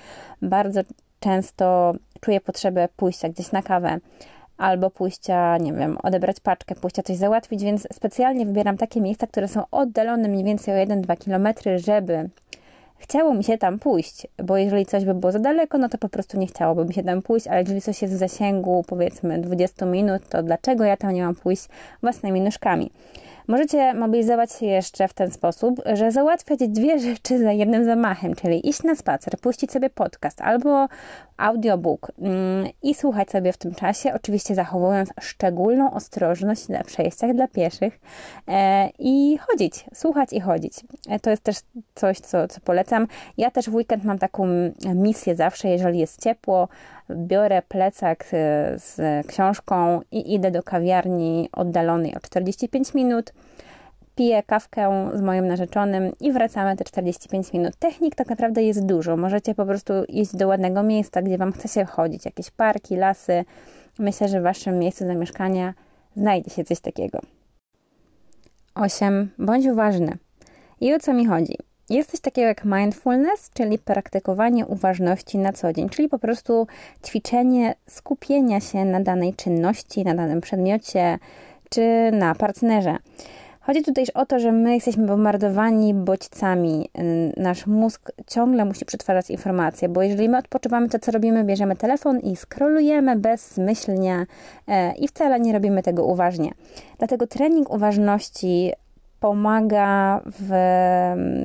bardzo 0.41 0.82
często 1.20 1.94
czuję 2.22 2.41
potrzebę 2.41 2.88
pójścia 2.98 3.29
gdzieś 3.29 3.51
na 3.51 3.62
kawę 3.62 4.00
albo 4.58 4.89
pójścia, 4.89 5.58
nie 5.58 5.74
wiem, 5.74 5.98
odebrać 6.03 6.39
paczkę, 6.39 6.75
pójścia 6.75 7.03
coś 7.03 7.17
załatwić, 7.17 7.63
więc 7.63 7.88
specjalnie 7.94 8.46
wybieram 8.46 8.77
takie 8.77 9.01
miejsca, 9.01 9.27
które 9.27 9.48
są 9.48 9.63
oddalone 9.72 10.27
mniej 10.27 10.44
więcej 10.44 10.74
o 10.74 10.86
1-2 10.86 11.25
km, 11.25 11.48
żeby 11.79 12.29
chciało 13.05 13.33
mi 13.33 13.43
się 13.43 13.57
tam 13.57 13.79
pójść, 13.79 14.27
bo 14.43 14.57
jeżeli 14.57 14.85
coś 14.85 15.05
by 15.05 15.13
było 15.13 15.31
za 15.31 15.39
daleko, 15.39 15.77
no 15.77 15.89
to 15.89 15.97
po 15.97 16.09
prostu 16.09 16.39
nie 16.39 16.47
chciałoby 16.47 16.85
mi 16.85 16.93
się 16.93 17.03
tam 17.03 17.21
pójść, 17.21 17.47
ale 17.47 17.59
jeżeli 17.62 17.81
coś 17.81 18.01
jest 18.01 18.13
w 18.13 18.17
zasięgu 18.17 18.83
powiedzmy 18.88 19.41
20 19.41 19.85
minut, 19.85 20.29
to 20.29 20.43
dlaczego 20.43 20.83
ja 20.83 20.97
tam 20.97 21.12
nie 21.12 21.24
mam 21.24 21.35
pójść 21.35 21.67
własnymi 22.01 22.41
nóżkami? 22.41 22.91
Możecie 23.47 23.93
mobilizować 23.93 24.53
się 24.53 24.65
jeszcze 24.65 25.07
w 25.07 25.13
ten 25.13 25.31
sposób, 25.31 25.81
że 25.93 26.11
załatwiać 26.11 26.59
dwie 26.59 26.99
rzeczy 27.09 27.39
za 27.39 27.51
jednym 27.51 27.85
zamachem, 27.85 28.35
czyli 28.35 28.69
iść 28.69 28.83
na 28.83 28.95
spacer, 28.95 29.39
puścić 29.39 29.71
sobie 29.71 29.89
podcast 29.89 30.41
albo 30.41 30.87
audiobook 31.37 32.11
mm, 32.19 32.67
i 32.83 32.95
słuchać 32.95 33.31
sobie 33.31 33.53
w 33.53 33.57
tym 33.57 33.75
czasie, 33.75 34.13
oczywiście 34.13 34.55
zachowując 34.55 35.09
szczególną 35.21 35.91
ostrożność 35.91 36.67
na 36.67 36.83
przejściach 36.83 37.33
dla 37.33 37.47
pieszych 37.47 37.99
e, 38.47 38.89
i 38.99 39.37
chodzić, 39.37 39.85
słuchać 39.93 40.33
i 40.33 40.39
chodzić. 40.39 40.73
E, 41.09 41.19
to 41.19 41.29
jest 41.29 41.43
też 41.43 41.55
coś, 41.95 42.19
co, 42.19 42.47
co 42.47 42.61
polecam. 42.61 43.07
Ja 43.37 43.51
też 43.51 43.69
w 43.69 43.75
weekend 43.75 44.03
mam 44.03 44.19
taką 44.19 44.47
misję 44.95 45.35
zawsze, 45.35 45.69
jeżeli 45.69 45.99
jest 45.99 46.23
ciepło, 46.23 46.67
biorę 47.12 47.62
plecak 47.62 48.25
e, 48.33 48.74
z 48.79 49.27
książką 49.27 50.01
i 50.12 50.33
idę 50.33 50.51
do 50.51 50.63
kawiarni 50.63 51.50
oddalonej 51.53 52.15
o 52.15 52.19
45 52.19 52.93
minut 52.93 53.33
piję 54.15 54.43
kawkę 54.43 55.09
z 55.13 55.21
moim 55.21 55.47
narzeczonym 55.47 56.12
i 56.19 56.31
wracamy 56.31 56.75
te 56.75 56.83
45 56.83 57.53
minut. 57.53 57.75
Technik 57.75 58.15
tak 58.15 58.29
naprawdę 58.29 58.63
jest 58.63 58.85
dużo. 58.85 59.17
Możecie 59.17 59.55
po 59.55 59.65
prostu 59.65 59.93
iść 60.07 60.35
do 60.35 60.47
ładnego 60.47 60.83
miejsca, 60.83 61.21
gdzie 61.21 61.38
Wam 61.38 61.51
chce 61.53 61.67
się 61.67 61.85
chodzić, 61.85 62.25
jakieś 62.25 62.51
parki, 62.51 62.95
lasy. 62.95 63.45
Myślę, 64.00 64.27
że 64.27 64.39
w 64.39 64.43
Waszym 64.43 64.79
miejscu 64.79 65.07
zamieszkania 65.07 65.74
znajdzie 66.15 66.50
się 66.50 66.63
coś 66.63 66.79
takiego. 66.79 67.19
8. 68.75 69.29
Bądź 69.39 69.65
uważny. 69.65 70.17
I 70.81 70.93
o 70.93 71.00
co 71.00 71.13
mi 71.13 71.25
chodzi? 71.25 71.57
Jest 71.89 72.11
coś 72.11 72.19
takiego 72.19 72.47
jak 72.47 72.65
mindfulness, 72.65 73.49
czyli 73.53 73.79
praktykowanie 73.79 74.65
uważności 74.65 75.37
na 75.37 75.53
co 75.53 75.73
dzień, 75.73 75.89
czyli 75.89 76.09
po 76.09 76.19
prostu 76.19 76.67
ćwiczenie 77.05 77.75
skupienia 77.89 78.59
się 78.59 78.85
na 78.85 78.99
danej 78.99 79.33
czynności, 79.33 80.03
na 80.03 80.15
danym 80.15 80.41
przedmiocie 80.41 81.19
czy 81.69 82.11
na 82.11 82.35
partnerze. 82.35 82.97
Chodzi 83.65 83.83
tutaj 83.83 84.05
o 84.13 84.25
to, 84.25 84.39
że 84.39 84.51
my 84.51 84.73
jesteśmy 84.73 85.05
bombardowani 85.05 85.93
bodźcami. 85.93 86.89
Nasz 87.37 87.67
mózg 87.67 88.11
ciągle 88.27 88.65
musi 88.65 88.85
przetwarzać 88.85 89.29
informacje, 89.29 89.89
bo 89.89 90.01
jeżeli 90.01 90.29
my 90.29 90.37
odpoczywamy, 90.37 90.89
to 90.89 90.99
co 90.99 91.11
robimy? 91.11 91.43
Bierzemy 91.43 91.75
telefon 91.75 92.19
i 92.19 92.35
skrolujemy 92.35 93.15
bezmyślnie 93.15 94.25
e, 94.67 94.95
i 94.95 95.07
wcale 95.07 95.39
nie 95.39 95.53
robimy 95.53 95.83
tego 95.83 96.05
uważnie. 96.05 96.51
Dlatego 96.97 97.27
trening 97.27 97.69
uważności 97.69 98.73
pomaga 99.25 100.22
w 100.25 100.51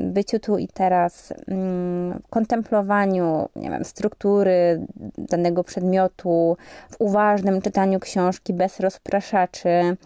byciu 0.03 0.39
tu 0.39 0.59
i 0.59 0.69
teraz, 0.69 1.33
w 1.49 2.29
kontemplowaniu, 2.31 3.49
nie 3.57 3.71
wiem, 3.71 3.85
struktury 3.85 4.87
danego 5.19 5.65
przedmiotu, 5.65 6.57
w 6.91 6.97
uważnym 6.99 7.63
czytaniu 7.63 8.01
książki 8.01 8.55
bez 8.55 8.81
rozpraszaczy, 8.81 9.97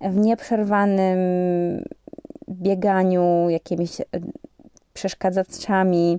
w 0.00 0.16
nieprzerwanym 0.16 1.18
bieganiu 2.48 3.46
jakimiś 3.48 4.00
e, 4.00 4.04
przeszkadzaczami. 4.92 6.18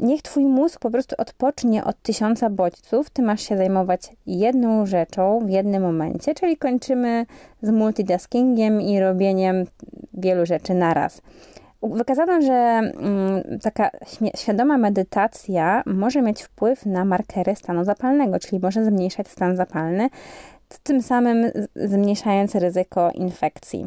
Niech 0.00 0.22
Twój 0.22 0.44
mózg 0.44 0.80
po 0.80 0.90
prostu 0.90 1.14
odpocznie 1.18 1.84
od 1.84 2.02
tysiąca 2.02 2.50
bodźców. 2.50 3.10
Ty 3.10 3.22
masz 3.22 3.48
się 3.48 3.56
zajmować 3.56 4.00
jedną 4.26 4.86
rzeczą 4.86 5.46
w 5.46 5.50
jednym 5.50 5.82
momencie, 5.82 6.34
czyli 6.34 6.56
kończymy 6.56 7.26
z 7.62 7.70
multitaskingiem 7.70 8.80
i 8.80 9.00
robieniem 9.00 9.64
wielu 10.14 10.46
rzeczy 10.46 10.74
naraz. 10.74 11.22
Wykazano, 11.82 12.42
że 12.42 12.52
mm, 12.52 13.58
taka 13.62 13.90
świadoma 14.36 14.78
medytacja 14.78 15.82
może 15.86 16.22
mieć 16.22 16.42
wpływ 16.42 16.86
na 16.86 17.04
markery 17.04 17.56
stanu 17.56 17.84
zapalnego, 17.84 18.38
czyli 18.38 18.62
może 18.62 18.84
zmniejszać 18.84 19.28
stan 19.28 19.56
zapalny, 19.56 20.08
tym 20.82 21.02
samym 21.02 21.50
zmniejszając 21.76 22.54
ryzyko 22.54 23.10
infekcji. 23.10 23.86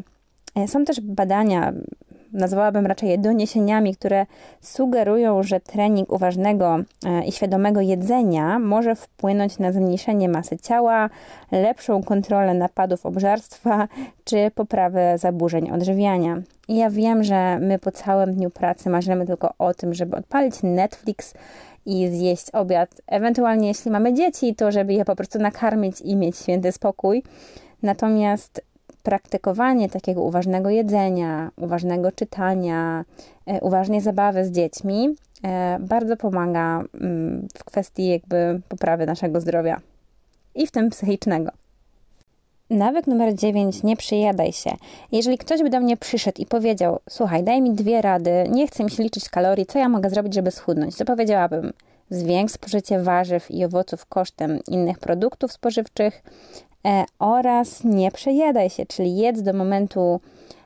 E, 0.56 0.68
są 0.68 0.84
też 0.84 1.00
badania, 1.00 1.72
nazwałabym 2.32 2.86
raczej 2.86 3.18
doniesieniami, 3.18 3.96
które 3.96 4.26
sugerują, 4.60 5.42
że 5.42 5.60
trening 5.60 6.12
uważnego 6.12 6.78
e, 7.04 7.24
i 7.24 7.32
świadomego 7.32 7.80
jedzenia 7.80 8.58
może 8.58 8.94
wpłynąć 8.94 9.58
na 9.58 9.72
zmniejszenie 9.72 10.28
masy 10.28 10.56
ciała, 10.56 11.10
lepszą 11.52 12.02
kontrolę 12.02 12.54
napadów 12.54 13.06
obżarstwa 13.06 13.88
czy 14.24 14.50
poprawę 14.54 15.18
zaburzeń 15.18 15.70
odżywiania. 15.70 16.42
I 16.68 16.76
ja 16.76 16.90
wiem, 16.90 17.24
że 17.24 17.58
my 17.58 17.78
po 17.78 17.90
całym 17.90 18.34
dniu 18.34 18.50
pracy 18.50 18.90
marzymy 18.90 19.26
tylko 19.26 19.54
o 19.58 19.74
tym, 19.74 19.94
żeby 19.94 20.16
odpalić 20.16 20.54
Netflix 20.62 21.34
i 21.86 22.08
zjeść 22.08 22.50
obiad. 22.50 22.90
Ewentualnie, 23.06 23.68
jeśli 23.68 23.90
mamy 23.90 24.14
dzieci, 24.14 24.54
to 24.54 24.72
żeby 24.72 24.92
je 24.92 25.04
po 25.04 25.16
prostu 25.16 25.38
nakarmić 25.38 26.00
i 26.00 26.16
mieć 26.16 26.38
święty 26.38 26.72
spokój. 26.72 27.22
Natomiast 27.82 28.62
praktykowanie 29.02 29.88
takiego 29.88 30.22
uważnego 30.22 30.70
jedzenia, 30.70 31.50
uważnego 31.56 32.12
czytania, 32.12 33.04
e, 33.46 33.60
uważnej 33.60 34.00
zabawy 34.00 34.44
z 34.44 34.50
dziećmi 34.50 35.08
e, 35.44 35.78
bardzo 35.80 36.16
pomaga 36.16 36.84
mm, 37.00 37.48
w 37.58 37.64
kwestii 37.64 38.08
jakby 38.08 38.60
poprawy 38.68 39.06
naszego 39.06 39.40
zdrowia 39.40 39.80
i 40.54 40.66
w 40.66 40.70
tym 40.70 40.90
psychicznego. 40.90 41.50
Nawyk 42.70 43.06
numer 43.06 43.34
9, 43.34 43.82
nie 43.82 43.96
przyjadaj 43.96 44.52
się. 44.52 44.70
Jeżeli 45.12 45.38
ktoś 45.38 45.62
by 45.62 45.70
do 45.70 45.80
mnie 45.80 45.96
przyszedł 45.96 46.42
i 46.42 46.46
powiedział, 46.46 47.00
słuchaj, 47.10 47.44
daj 47.44 47.62
mi 47.62 47.70
dwie 47.70 48.02
rady, 48.02 48.30
nie 48.50 48.66
chcę 48.66 48.84
mi 48.84 48.90
się 48.90 49.02
liczyć 49.02 49.28
kalorii, 49.28 49.66
co 49.66 49.78
ja 49.78 49.88
mogę 49.88 50.10
zrobić, 50.10 50.34
żeby 50.34 50.50
schudnąć, 50.50 50.96
to 50.96 51.04
powiedziałabym, 51.04 51.72
zwiększ 52.10 52.52
spożycie 52.52 53.00
warzyw 53.00 53.50
i 53.50 53.64
owoców 53.64 54.06
kosztem 54.06 54.58
innych 54.68 54.98
produktów 54.98 55.52
spożywczych 55.52 56.22
oraz 57.18 57.84
nie 57.84 58.10
przejadaj 58.10 58.70
się, 58.70 58.86
czyli 58.86 59.16
jedz 59.16 59.42
do 59.42 59.52
momentu 59.52 60.20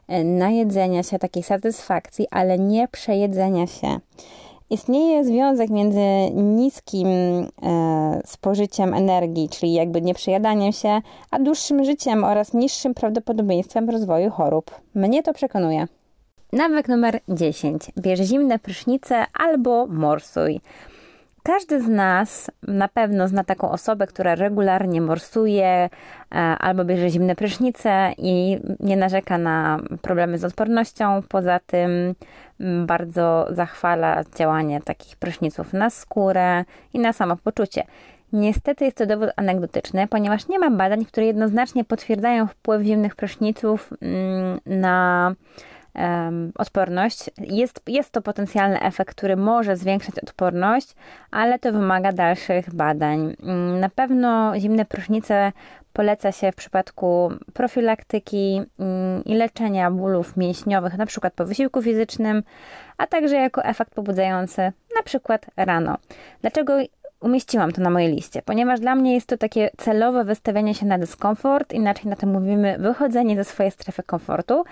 e, 0.08 0.24
najedzenia 0.24 1.02
się, 1.02 1.18
takiej 1.18 1.42
satysfakcji, 1.42 2.26
ale 2.30 2.58
nie 2.58 2.88
przejedzenia 2.88 3.66
się. 3.66 4.00
Istnieje 4.70 5.24
związek 5.24 5.70
między 5.70 6.30
niskim 6.34 7.08
e, 7.08 7.46
spożyciem 8.26 8.94
energii, 8.94 9.48
czyli 9.48 9.72
jakby 9.72 10.02
nieprzejadaniem 10.02 10.72
się, 10.72 11.00
a 11.30 11.38
dłuższym 11.38 11.84
życiem 11.84 12.24
oraz 12.24 12.54
niższym 12.54 12.94
prawdopodobieństwem 12.94 13.90
rozwoju 13.90 14.30
chorób. 14.30 14.70
Mnie 14.94 15.22
to 15.22 15.32
przekonuje. 15.32 15.86
Nawyk 16.52 16.88
numer 16.88 17.20
10. 17.28 17.82
Bierz 17.98 18.20
zimne 18.20 18.58
prysznice 18.58 19.24
albo 19.38 19.86
morsuj. 19.86 20.60
Każdy 21.46 21.82
z 21.82 21.88
nas 21.88 22.50
na 22.62 22.88
pewno 22.88 23.28
zna 23.28 23.44
taką 23.44 23.70
osobę, 23.70 24.06
która 24.06 24.34
regularnie 24.34 25.00
morsuje 25.00 25.66
e, 25.66 25.88
albo 26.38 26.84
bierze 26.84 27.10
zimne 27.10 27.36
prysznice 27.36 28.12
i 28.18 28.58
nie 28.80 28.96
narzeka 28.96 29.38
na 29.38 29.80
problemy 30.02 30.38
z 30.38 30.44
odpornością. 30.44 31.22
Poza 31.28 31.60
tym 31.66 32.14
mm, 32.60 32.86
bardzo 32.86 33.46
zachwala 33.50 34.24
działanie 34.36 34.80
takich 34.80 35.16
pryszniców 35.16 35.72
na 35.72 35.90
skórę 35.90 36.64
i 36.92 36.98
na 36.98 37.12
samopoczucie. 37.12 37.82
Niestety 38.32 38.84
jest 38.84 38.96
to 38.96 39.06
dowód 39.06 39.30
anegdotyczny, 39.36 40.06
ponieważ 40.08 40.48
nie 40.48 40.58
ma 40.58 40.70
badań, 40.70 41.04
które 41.04 41.26
jednoznacznie 41.26 41.84
potwierdzają 41.84 42.46
wpływ 42.46 42.82
zimnych 42.82 43.16
pryszniców 43.16 43.90
mm, 44.02 44.60
na 44.66 45.32
odporność. 46.54 47.30
Jest, 47.38 47.80
jest 47.86 48.10
to 48.10 48.22
potencjalny 48.22 48.80
efekt, 48.80 49.14
który 49.16 49.36
może 49.36 49.76
zwiększać 49.76 50.18
odporność, 50.18 50.94
ale 51.30 51.58
to 51.58 51.72
wymaga 51.72 52.12
dalszych 52.12 52.74
badań. 52.74 53.36
Mm, 53.42 53.80
na 53.80 53.88
pewno 53.88 54.60
zimne 54.60 54.84
prysznice 54.84 55.52
poleca 55.92 56.32
się 56.32 56.52
w 56.52 56.54
przypadku 56.54 57.32
profilaktyki 57.52 58.62
mm, 58.78 59.24
i 59.24 59.34
leczenia 59.34 59.90
bólów 59.90 60.36
mięśniowych, 60.36 60.98
na 60.98 61.06
przykład 61.06 61.34
po 61.34 61.44
wysiłku 61.44 61.82
fizycznym, 61.82 62.42
a 62.98 63.06
także 63.06 63.36
jako 63.36 63.64
efekt 63.64 63.94
pobudzający, 63.94 64.62
na 64.96 65.02
przykład 65.04 65.46
rano. 65.56 65.96
Dlaczego 66.40 66.78
umieściłam 67.20 67.72
to 67.72 67.82
na 67.82 67.90
mojej 67.90 68.12
liście, 68.12 68.42
ponieważ 68.42 68.80
dla 68.80 68.94
mnie 68.94 69.14
jest 69.14 69.26
to 69.26 69.36
takie 69.36 69.70
celowe 69.76 70.24
wystawianie 70.24 70.74
się 70.74 70.86
na 70.86 70.98
dyskomfort, 70.98 71.72
inaczej 71.72 72.06
na 72.06 72.16
tym 72.16 72.32
mówimy 72.32 72.76
wychodzenie 72.78 73.36
ze 73.36 73.44
swojej 73.44 73.72
strefy 73.72 74.02
komfortu. 74.02 74.64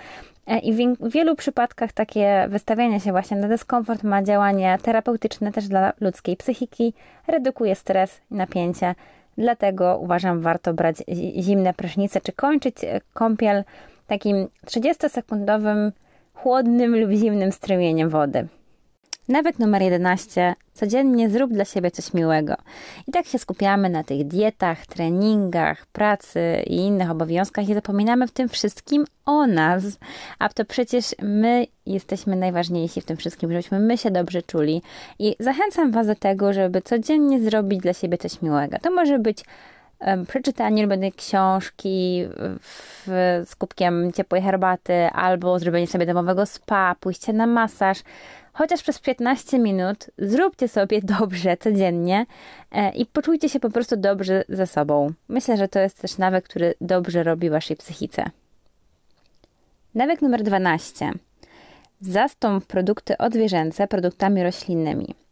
E, 0.47 0.59
I 0.59 0.73
w 0.99 1.11
wielu 1.11 1.35
przypadkach 1.35 1.91
takie 1.91 2.45
wystawianie 2.49 2.99
się 2.99 3.11
właśnie 3.11 3.37
na 3.37 3.47
dyskomfort 3.47 4.03
ma 4.03 4.23
działanie 4.23 4.77
terapeutyczne 4.81 5.51
też 5.51 5.67
dla 5.67 5.93
ludzkiej 6.01 6.37
psychiki, 6.37 6.93
redukuje 7.27 7.75
stres 7.75 8.21
i 8.31 8.35
napięcie. 8.35 8.95
Dlatego 9.37 9.97
uważam, 9.97 10.41
warto 10.41 10.73
brać 10.73 10.95
zimne 11.39 11.73
prysznice, 11.73 12.21
czy 12.21 12.31
kończyć 12.31 12.83
e, 12.83 13.01
kąpiel 13.13 13.63
takim 14.07 14.47
30-sekundowym 14.65 15.91
chłodnym 16.33 16.99
lub 16.99 17.11
zimnym 17.11 17.51
strumieniem 17.51 18.09
wody. 18.09 18.47
Nawyk 19.29 19.59
numer 19.59 19.81
11. 19.81 20.55
Codziennie 20.73 21.29
zrób 21.29 21.53
dla 21.53 21.65
siebie 21.65 21.91
coś 21.91 22.13
miłego. 22.13 22.55
I 23.07 23.11
tak 23.11 23.25
się 23.25 23.39
skupiamy 23.39 23.89
na 23.89 24.03
tych 24.03 24.27
dietach, 24.27 24.85
treningach, 24.85 25.85
pracy 25.85 26.63
i 26.67 26.75
innych 26.75 27.11
obowiązkach 27.11 27.69
i 27.69 27.73
zapominamy 27.73 28.27
w 28.27 28.31
tym 28.31 28.49
wszystkim 28.49 29.05
o 29.25 29.47
nas. 29.47 29.83
A 30.39 30.49
to 30.49 30.65
przecież 30.65 31.15
my 31.21 31.67
jesteśmy 31.85 32.35
najważniejsi 32.35 33.01
w 33.01 33.05
tym 33.05 33.17
wszystkim, 33.17 33.51
żebyśmy 33.51 33.79
my 33.79 33.97
się 33.97 34.11
dobrze 34.11 34.41
czuli. 34.41 34.81
I 35.19 35.35
zachęcam 35.39 35.91
Was 35.91 36.07
do 36.07 36.15
tego, 36.15 36.53
żeby 36.53 36.81
codziennie 36.81 37.39
zrobić 37.39 37.81
dla 37.81 37.93
siebie 37.93 38.17
coś 38.17 38.41
miłego. 38.41 38.77
To 38.81 38.91
może 38.91 39.19
być 39.19 39.43
przeczytanie 40.27 40.81
ulubionej 40.81 41.11
książki 41.11 42.25
w, 42.59 43.03
z 43.45 43.55
kubkiem 43.55 44.11
ciepłej 44.11 44.41
herbaty, 44.41 44.93
albo 44.93 45.59
zrobienie 45.59 45.87
sobie 45.87 46.05
domowego 46.05 46.45
spa, 46.45 46.95
pójście 46.99 47.33
na 47.33 47.47
masaż, 47.47 47.97
chociaż 48.55 48.83
przez 48.83 48.99
15 48.99 49.59
minut 49.59 50.09
zróbcie 50.17 50.67
sobie 50.67 51.01
dobrze 51.01 51.57
codziennie 51.57 52.25
e, 52.71 52.91
i 52.91 53.05
poczujcie 53.05 53.49
się 53.49 53.59
po 53.59 53.69
prostu 53.69 53.97
dobrze 53.97 54.43
ze 54.49 54.67
sobą. 54.67 55.13
Myślę, 55.27 55.57
że 55.57 55.67
to 55.67 55.79
jest 55.79 56.01
też 56.01 56.17
nawyk, 56.17 56.45
który 56.45 56.73
dobrze 56.81 57.23
robi 57.23 57.49
waszej 57.49 57.77
psychice. 57.77 58.29
Nawyk 59.95 60.21
numer 60.21 60.43
12. 60.43 61.11
Zastąp 62.01 62.65
produkty 62.65 63.17
odzwierzęce 63.17 63.87
produktami 63.87 64.43
roślinnymi. 64.43 65.24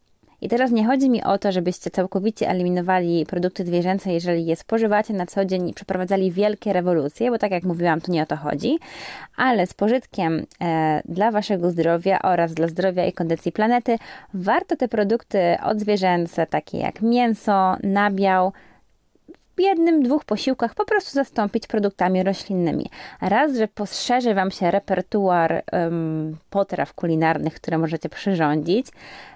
I 0.44 0.50
teraz 0.50 0.72
nie 0.72 0.86
chodzi 0.86 1.10
mi 1.10 1.24
o 1.24 1.38
to, 1.38 1.52
żebyście 1.52 1.90
całkowicie 1.90 2.50
eliminowali 2.50 3.26
produkty 3.26 3.66
zwierzęce, 3.66 4.14
jeżeli 4.14 4.46
je 4.46 4.56
spożywacie 4.56 5.14
na 5.14 5.26
co 5.26 5.46
dzień 5.46 5.70
i 5.70 5.74
przeprowadzali 5.74 6.32
wielkie 6.32 6.74
rewolucje, 6.74 7.32
bo 7.32 7.38
tak 7.38 7.52
jak 7.52 7.64
mówiłam, 7.64 8.02
to 8.02 8.12
nie 8.12 8.24
o 8.24 8.26
to 8.26 8.36
chodzi, 8.36 8.80
ale 9.38 9.68
z 9.68 9.74
pożytkiem 9.74 10.46
e, 10.62 11.02
dla 11.06 11.32
waszego 11.32 11.72
zdrowia 11.72 12.22
oraz 12.22 12.54
dla 12.54 12.68
zdrowia 12.68 13.06
i 13.06 13.14
kondycji 13.14 13.52
planety 13.52 13.98
warto 14.34 14.76
te 14.76 14.88
produkty 14.88 15.58
odzwierzęce, 15.64 16.48
takie 16.48 16.78
jak 16.78 17.02
mięso, 17.02 17.76
nabiał, 17.84 18.54
w 19.58 19.62
jednym, 19.62 20.04
dwóch 20.04 20.26
posiłkach 20.26 20.76
po 20.76 20.86
prostu 20.86 21.12
zastąpić 21.12 21.68
produktami 21.68 22.24
roślinnymi. 22.24 22.90
Raz, 23.22 23.56
że 23.56 23.68
poszerzy 23.68 24.34
Wam 24.34 24.52
się 24.52 24.72
repertuar 24.72 25.64
um, 25.72 26.38
potraw 26.50 26.94
kulinarnych, 26.94 27.54
które 27.54 27.78
możecie 27.78 28.10
przyrządzić. 28.10 28.88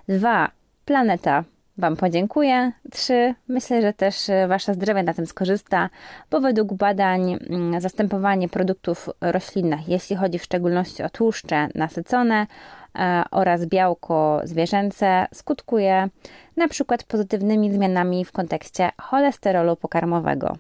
Dwa, 0.08 0.50
Planeta 0.88 1.44
Wam 1.78 1.96
podziękuję. 1.96 2.72
Trzy, 2.92 3.34
myślę, 3.48 3.82
że 3.82 3.94
też 3.94 4.30
e, 4.30 4.48
Wasze 4.48 4.74
zdrowie 4.74 5.04
na 5.04 5.14
tym 5.14 5.26
skorzysta, 5.26 5.90
bo 6.32 6.42
według 6.42 6.74
badań 6.74 7.38
mm, 7.50 7.82
zastępowanie 7.82 8.50
produktów 8.50 9.10
roślinnych, 9.22 9.88
jeśli 9.88 10.16
chodzi 10.16 10.40
w 10.40 10.44
szczególności 10.44 11.04
o 11.04 11.10
tłuszcze 11.10 11.68
nasycone 11.76 12.48
e, 12.96 13.24
oraz 13.32 13.66
białko 13.66 14.42
zwierzęce, 14.44 15.28
skutkuje 15.34 16.10
na 16.58 16.68
przykład 16.68 17.04
pozytywnymi 17.04 17.72
zmianami 17.72 18.26
w 18.26 18.32
kontekście 18.32 18.90
cholesterolu 19.02 19.76
pokarmowego. 19.76 20.58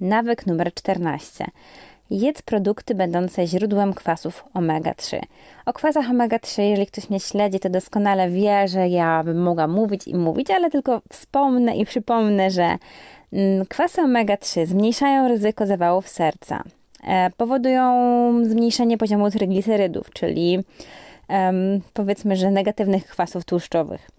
Nawyk 0.00 0.46
numer 0.46 0.74
14 0.74 1.44
Jedz 2.10 2.42
produkty 2.42 2.94
będące 2.94 3.46
źródłem 3.46 3.94
kwasów 3.94 4.44
omega-3. 4.54 5.20
O 5.66 5.72
kwasach 5.72 6.10
omega-3, 6.10 6.62
jeżeli 6.62 6.86
ktoś 6.86 7.10
mnie 7.10 7.20
śledzi, 7.20 7.60
to 7.60 7.70
doskonale 7.70 8.30
wie, 8.30 8.68
że 8.68 8.88
ja 8.88 9.24
bym 9.24 9.42
mogła 9.42 9.68
mówić 9.68 10.08
i 10.08 10.14
mówić, 10.14 10.50
ale 10.50 10.70
tylko 10.70 11.02
wspomnę 11.12 11.76
i 11.76 11.84
przypomnę, 11.84 12.50
że 12.50 12.76
mm, 13.32 13.66
kwasy 13.66 14.02
omega-3 14.02 14.66
zmniejszają 14.66 15.28
ryzyko 15.28 15.66
zawałów 15.66 16.08
serca, 16.08 16.62
e, 17.06 17.30
powodują 17.36 18.44
zmniejszenie 18.44 18.98
poziomu 18.98 19.30
triglicerydów, 19.30 20.10
czyli 20.12 20.58
powiedzmy, 21.92 22.36
że 22.36 22.50
negatywnych 22.50 23.06
kwasów 23.06 23.44
tłuszczowych. 23.44 24.10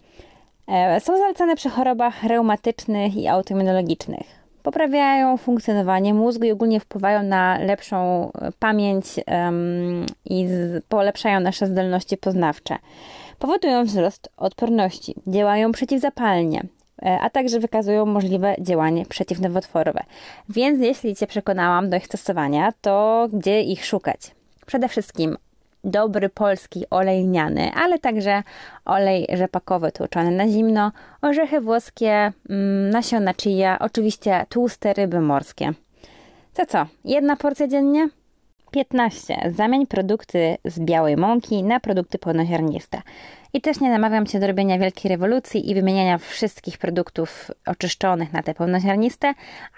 E, 0.68 1.00
są 1.00 1.18
zalecane 1.18 1.56
przy 1.56 1.70
chorobach 1.70 2.24
reumatycznych 2.24 3.16
i 3.16 3.28
autoimmunologicznych 3.28 4.41
poprawiają 4.64 5.38
funkcjonowanie 5.38 6.14
mózgu 6.14 6.46
i 6.46 6.52
ogólnie 6.52 6.80
wpływają 6.80 7.24
na 7.24 7.58
lepszą 7.58 8.32
e, 8.32 8.52
pamięć 8.60 9.06
um, 9.28 10.06
i 10.26 10.48
z, 10.48 10.86
polepszają 10.86 11.40
nasze 11.40 11.68
zdolności 11.68 12.18
poznawcze. 12.18 12.76
Powodują 13.40 13.86
wzrost 13.86 14.30
odporności, 14.38 15.16
działają 15.28 15.72
przeciwzapalnie, 15.72 16.64
e, 17.02 17.20
a 17.22 17.30
także 17.30 17.60
wykazują 17.60 18.06
możliwe 18.06 18.56
działanie 18.60 19.06
przeciwnowotworowe. 19.06 20.04
Więc 20.50 20.80
jeśli 20.80 21.16
Cię 21.16 21.28
przekonałam 21.28 21.90
do 21.90 21.98
ich 21.98 22.06
stosowania, 22.06 22.74
to 22.82 23.28
gdzie 23.34 23.62
ich 23.62 23.86
szukać? 23.86 24.32
Przede 24.66 24.88
wszystkim 24.88 25.38
dobry 25.84 26.30
polski 26.30 26.86
olej 26.90 27.24
lniany, 27.24 27.72
ale 27.76 28.00
także 28.00 28.44
olej 28.86 29.28
rzepakowy 29.34 29.92
tłuczony 29.92 30.32
na 30.32 30.48
zimno, 30.48 30.92
orzechy 31.22 31.62
włoskie, 31.62 32.34
mm, 32.50 32.90
nasiona 32.90 33.34
chia, 33.34 33.80
oczywiście 33.80 34.46
tłuste 34.50 34.94
ryby 34.94 35.22
morskie. 35.22 35.74
To 36.54 36.66
co, 36.66 36.86
jedna 37.06 37.36
porcja 37.36 37.68
dziennie? 37.68 38.10
15. 38.72 39.52
Zamień 39.56 39.88
produkty 39.88 40.58
z 40.66 40.80
białej 40.80 41.18
mąki 41.18 41.64
na 41.64 41.80
produkty 41.80 42.18
pełnoziarniste. 42.20 43.02
I 43.54 43.62
też 43.62 43.80
nie 43.80 43.90
namawiam 43.90 44.26
Cię 44.26 44.40
do 44.40 44.48
robienia 44.48 44.80
wielkiej 44.80 45.10
rewolucji 45.10 45.72
i 45.72 45.76
wymieniania 45.76 46.18
wszystkich 46.18 46.78
produktów 46.78 47.52
oczyszczonych 47.66 48.34
na 48.34 48.44
te 48.44 48.54
pełnoziarniste, 48.54 49.34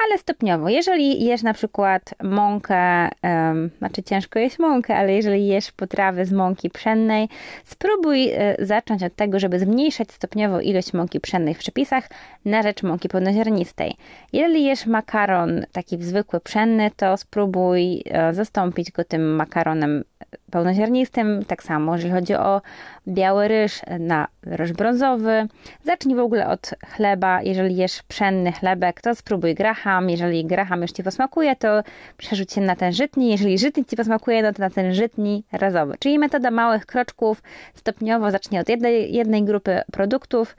ale 0.05 0.17
stopniowo. 0.17 0.69
Jeżeli 0.69 1.25
jesz 1.25 1.43
na 1.43 1.53
przykład 1.53 2.13
mąkę, 2.23 3.09
um, 3.23 3.69
znaczy 3.77 4.03
ciężko 4.03 4.39
jeść 4.39 4.59
mąkę, 4.59 4.95
ale 4.95 5.13
jeżeli 5.13 5.47
jesz 5.47 5.71
potrawy 5.71 6.25
z 6.25 6.31
mąki 6.31 6.69
pszennej, 6.69 7.29
spróbuj 7.65 8.33
y, 8.33 8.65
zacząć 8.65 9.03
od 9.03 9.15
tego, 9.15 9.39
żeby 9.39 9.59
zmniejszać 9.59 10.11
stopniowo 10.11 10.61
ilość 10.61 10.93
mąki 10.93 11.19
pszennej 11.19 11.53
w 11.53 11.59
przepisach 11.59 12.09
na 12.45 12.63
rzecz 12.63 12.83
mąki 12.83 13.09
pełnoziarnistej. 13.09 13.95
Jeżeli 14.33 14.63
jesz 14.63 14.85
makaron 14.85 15.65
taki 15.71 16.03
zwykły 16.03 16.39
pszenny, 16.39 16.91
to 16.95 17.17
spróbuj 17.17 18.03
y, 18.31 18.33
zastąpić 18.83 18.91
go 18.91 19.03
tym 19.03 19.35
makaronem 19.35 20.03
pełnoziarnistym, 20.51 21.45
tak 21.45 21.63
samo 21.63 21.95
jeżeli 21.95 22.13
chodzi 22.13 22.35
o 22.35 22.61
biały 23.07 23.47
ryż 23.47 23.81
na 23.99 24.27
ryż 24.43 24.73
brązowy. 24.73 25.47
Zacznij 25.83 26.15
w 26.15 26.19
ogóle 26.19 26.47
od 26.47 26.71
chleba. 26.95 27.41
Jeżeli 27.41 27.75
jesz 27.75 28.03
pszenny 28.03 28.51
chlebek, 28.51 29.01
to 29.01 29.15
spróbuj 29.15 29.55
graham. 29.55 30.09
Jeżeli 30.09 30.45
graham 30.45 30.81
już 30.81 30.91
Ci 30.91 31.03
posmakuje, 31.03 31.55
to 31.55 31.83
przerzuć 32.17 32.53
się 32.53 32.61
na 32.61 32.75
ten 32.75 32.93
żytni. 32.93 33.29
Jeżeli 33.29 33.57
żytni 33.57 33.85
Ci 33.85 33.95
posmakuje, 33.95 34.43
no 34.43 34.53
to 34.53 34.61
na 34.61 34.69
ten 34.69 34.93
żytni 34.93 35.43
razowy. 35.51 35.95
Czyli 35.99 36.19
metoda 36.19 36.51
małych 36.51 36.85
kroczków. 36.85 37.43
Stopniowo 37.75 38.31
zacznij 38.31 38.61
od 38.61 38.69
jednej, 38.69 39.13
jednej 39.13 39.43
grupy 39.43 39.81
produktów 39.91 40.55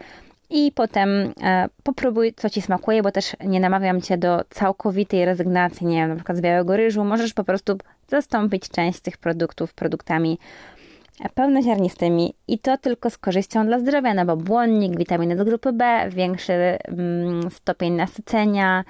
i 0.51 0.73
potem 0.75 1.33
e, 1.43 1.69
popróbuj, 1.83 2.33
co 2.37 2.51
Ci 2.51 2.63
smakuje, 2.63 3.03
bo 3.03 3.11
też 3.11 3.37
nie 3.45 3.61
namawiam 3.61 4.01
Cię 4.01 4.19
do 4.19 4.45
całkowitej 4.51 5.25
rezygnacji, 5.25 5.87
nie 5.87 5.97
wiem, 5.97 6.09
na 6.09 6.17
przykład 6.17 6.39
z 6.39 6.41
białego 6.41 6.77
ryżu. 6.77 7.05
Możesz 7.05 7.35
po 7.35 7.45
prostu 7.45 7.79
zastąpić 8.09 8.69
część 8.69 9.01
tych 9.01 9.17
produktów 9.17 9.75
produktami 9.75 10.39
pełnoziarnistymi 11.35 12.35
i 12.49 12.59
to 12.59 12.79
tylko 12.79 13.11
z 13.11 13.19
korzyścią 13.19 13.67
dla 13.67 13.79
zdrowia, 13.79 14.15
no 14.15 14.25
bo 14.25 14.37
błonnik, 14.37 14.99
witaminy 14.99 15.37
z 15.37 15.43
grupy 15.43 15.73
B, 15.73 16.09
większy 16.09 16.53
mm, 16.53 17.51
stopień 17.51 17.93
nasycenia, 17.93 18.85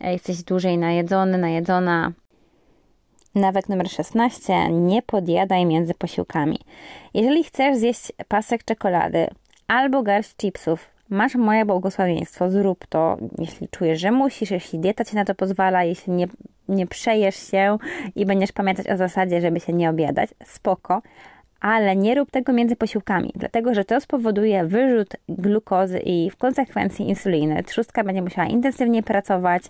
e, 0.00 0.12
jesteś 0.12 0.42
dłużej 0.42 0.78
najedzony, 0.78 1.38
najedzona. 1.38 2.12
Nawyk 3.34 3.68
numer 3.68 3.90
16. 3.90 4.70
Nie 4.70 5.02
podjadaj 5.02 5.66
między 5.66 5.94
posiłkami. 5.94 6.58
Jeżeli 7.14 7.44
chcesz 7.44 7.76
zjeść 7.76 8.12
pasek 8.28 8.64
czekolady 8.64 9.28
albo 9.68 10.02
garść 10.02 10.36
chipsów, 10.36 10.95
masz 11.08 11.34
moje 11.34 11.64
błogosławieństwo, 11.64 12.50
zrób 12.50 12.86
to, 12.86 13.16
jeśli 13.38 13.68
czujesz, 13.68 14.00
że 14.00 14.10
musisz, 14.10 14.50
jeśli 14.50 14.78
dieta 14.78 15.04
ci 15.04 15.16
na 15.16 15.24
to 15.24 15.34
pozwala, 15.34 15.84
jeśli 15.84 16.12
nie, 16.12 16.26
nie 16.68 16.86
przejesz 16.86 17.50
się 17.50 17.78
i 18.14 18.26
będziesz 18.26 18.52
pamiętać 18.52 18.88
o 18.88 18.96
zasadzie, 18.96 19.40
żeby 19.40 19.60
się 19.60 19.72
nie 19.72 19.90
obiadać, 19.90 20.30
spoko, 20.44 21.02
ale 21.60 21.96
nie 21.96 22.14
rób 22.14 22.30
tego 22.30 22.52
między 22.52 22.76
posiłkami, 22.76 23.32
dlatego 23.34 23.74
że 23.74 23.84
to 23.84 24.00
spowoduje 24.00 24.64
wyrzut 24.64 25.16
glukozy 25.28 25.98
i 25.98 26.30
w 26.30 26.36
konsekwencji 26.36 27.08
insuliny. 27.08 27.62
Trzustka 27.62 28.04
będzie 28.04 28.22
musiała 28.22 28.48
intensywnie 28.48 29.02
pracować, 29.02 29.62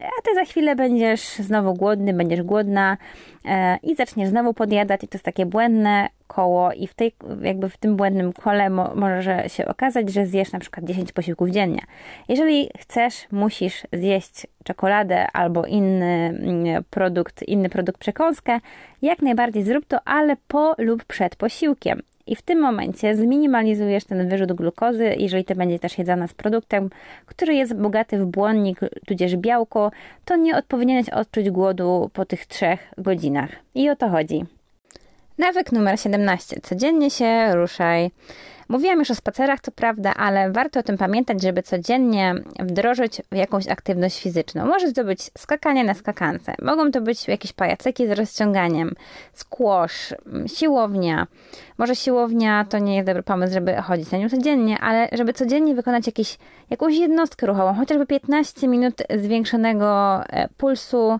a 0.00 0.22
ty 0.22 0.34
za 0.34 0.44
chwilę 0.44 0.76
będziesz 0.76 1.20
znowu 1.20 1.74
głodny, 1.74 2.12
będziesz 2.12 2.42
głodna 2.42 2.96
e, 3.44 3.78
i 3.82 3.94
zaczniesz 3.94 4.28
znowu 4.28 4.54
podjadać 4.54 5.04
i 5.04 5.08
to 5.08 5.16
jest 5.16 5.24
takie 5.24 5.46
błędne 5.46 6.08
koło 6.26 6.72
i 6.72 6.86
w, 6.86 6.94
tej, 6.94 7.14
jakby 7.42 7.68
w 7.68 7.76
tym 7.76 7.96
błędnym 7.96 8.32
kole 8.32 8.70
mo, 8.70 8.94
może 8.94 9.48
się 9.48 9.66
okazać, 9.66 10.12
że 10.12 10.26
zjesz 10.26 10.52
na 10.52 10.58
przykład 10.58 10.86
10 10.86 11.12
posiłków 11.12 11.50
dziennie. 11.50 11.80
Jeżeli 12.28 12.70
chcesz, 12.78 13.26
musisz 13.32 13.82
zjeść 13.92 14.46
czekoladę 14.64 15.26
albo 15.32 15.66
inny 15.66 16.38
mm, 16.42 16.84
produkt, 16.90 17.42
inny 17.42 17.68
produkt 17.68 18.00
przekąskę, 18.00 18.60
jak 19.02 19.22
najbardziej 19.22 19.62
zrób 19.62 19.86
to, 19.86 19.98
ale 20.04 20.36
po 20.48 20.74
lub 20.78 21.04
przed 21.04 21.36
posiłkiem. 21.36 22.02
I 22.26 22.36
w 22.36 22.42
tym 22.42 22.60
momencie 22.60 23.16
zminimalizujesz 23.16 24.04
ten 24.04 24.28
wyrzut 24.28 24.52
glukozy, 24.52 25.14
jeżeli 25.18 25.44
to 25.44 25.54
będzie 25.54 25.78
też 25.78 25.98
jedzona 25.98 26.26
z 26.26 26.34
produktem, 26.34 26.90
który 27.26 27.54
jest 27.54 27.76
bogaty 27.76 28.18
w 28.18 28.26
błonnik, 28.26 28.80
tudzież 29.06 29.36
białko, 29.36 29.90
to 30.24 30.36
nie 30.36 30.62
powinieneś 30.68 31.08
odczuć 31.08 31.50
głodu 31.50 32.10
po 32.12 32.24
tych 32.24 32.46
trzech 32.46 32.92
godzinach. 32.98 33.50
I 33.74 33.90
o 33.90 33.96
to 33.96 34.08
chodzi. 34.08 34.44
Nawyk 35.38 35.72
numer 35.72 36.00
17. 36.00 36.60
Codziennie 36.62 37.10
się 37.10 37.54
ruszaj. 37.54 38.10
Mówiłam 38.68 38.98
już 38.98 39.10
o 39.10 39.14
spacerach, 39.14 39.60
to 39.60 39.70
prawda, 39.70 40.14
ale 40.14 40.50
warto 40.50 40.80
o 40.80 40.82
tym 40.82 40.98
pamiętać, 40.98 41.42
żeby 41.42 41.62
codziennie 41.62 42.34
wdrożyć 42.58 43.22
jakąś 43.32 43.68
aktywność 43.68 44.22
fizyczną. 44.22 44.66
Może 44.66 44.92
to 44.92 45.04
być 45.04 45.30
skakanie 45.38 45.84
na 45.84 45.94
skakance, 45.94 46.54
mogą 46.62 46.90
to 46.90 47.00
być 47.00 47.28
jakieś 47.28 47.52
pajacyki 47.52 48.08
z 48.08 48.10
rozciąganiem, 48.10 48.94
squash, 49.32 50.14
siłownia. 50.46 51.26
Może 51.78 51.96
siłownia 51.96 52.64
to 52.68 52.78
nie 52.78 52.96
jest 52.96 53.06
dobry 53.06 53.22
pomysł, 53.22 53.54
żeby 53.54 53.74
chodzić 53.74 54.10
na 54.10 54.18
nią 54.18 54.28
codziennie, 54.28 54.78
ale 54.80 55.08
żeby 55.12 55.32
codziennie 55.32 55.74
wykonać 55.74 56.06
jakieś, 56.06 56.38
jakąś 56.70 56.96
jednostkę 56.96 57.46
ruchową, 57.46 57.74
chociażby 57.74 58.06
15 58.06 58.68
minut 58.68 59.02
zwiększonego 59.16 60.20
e, 60.26 60.48
pulsu, 60.48 61.18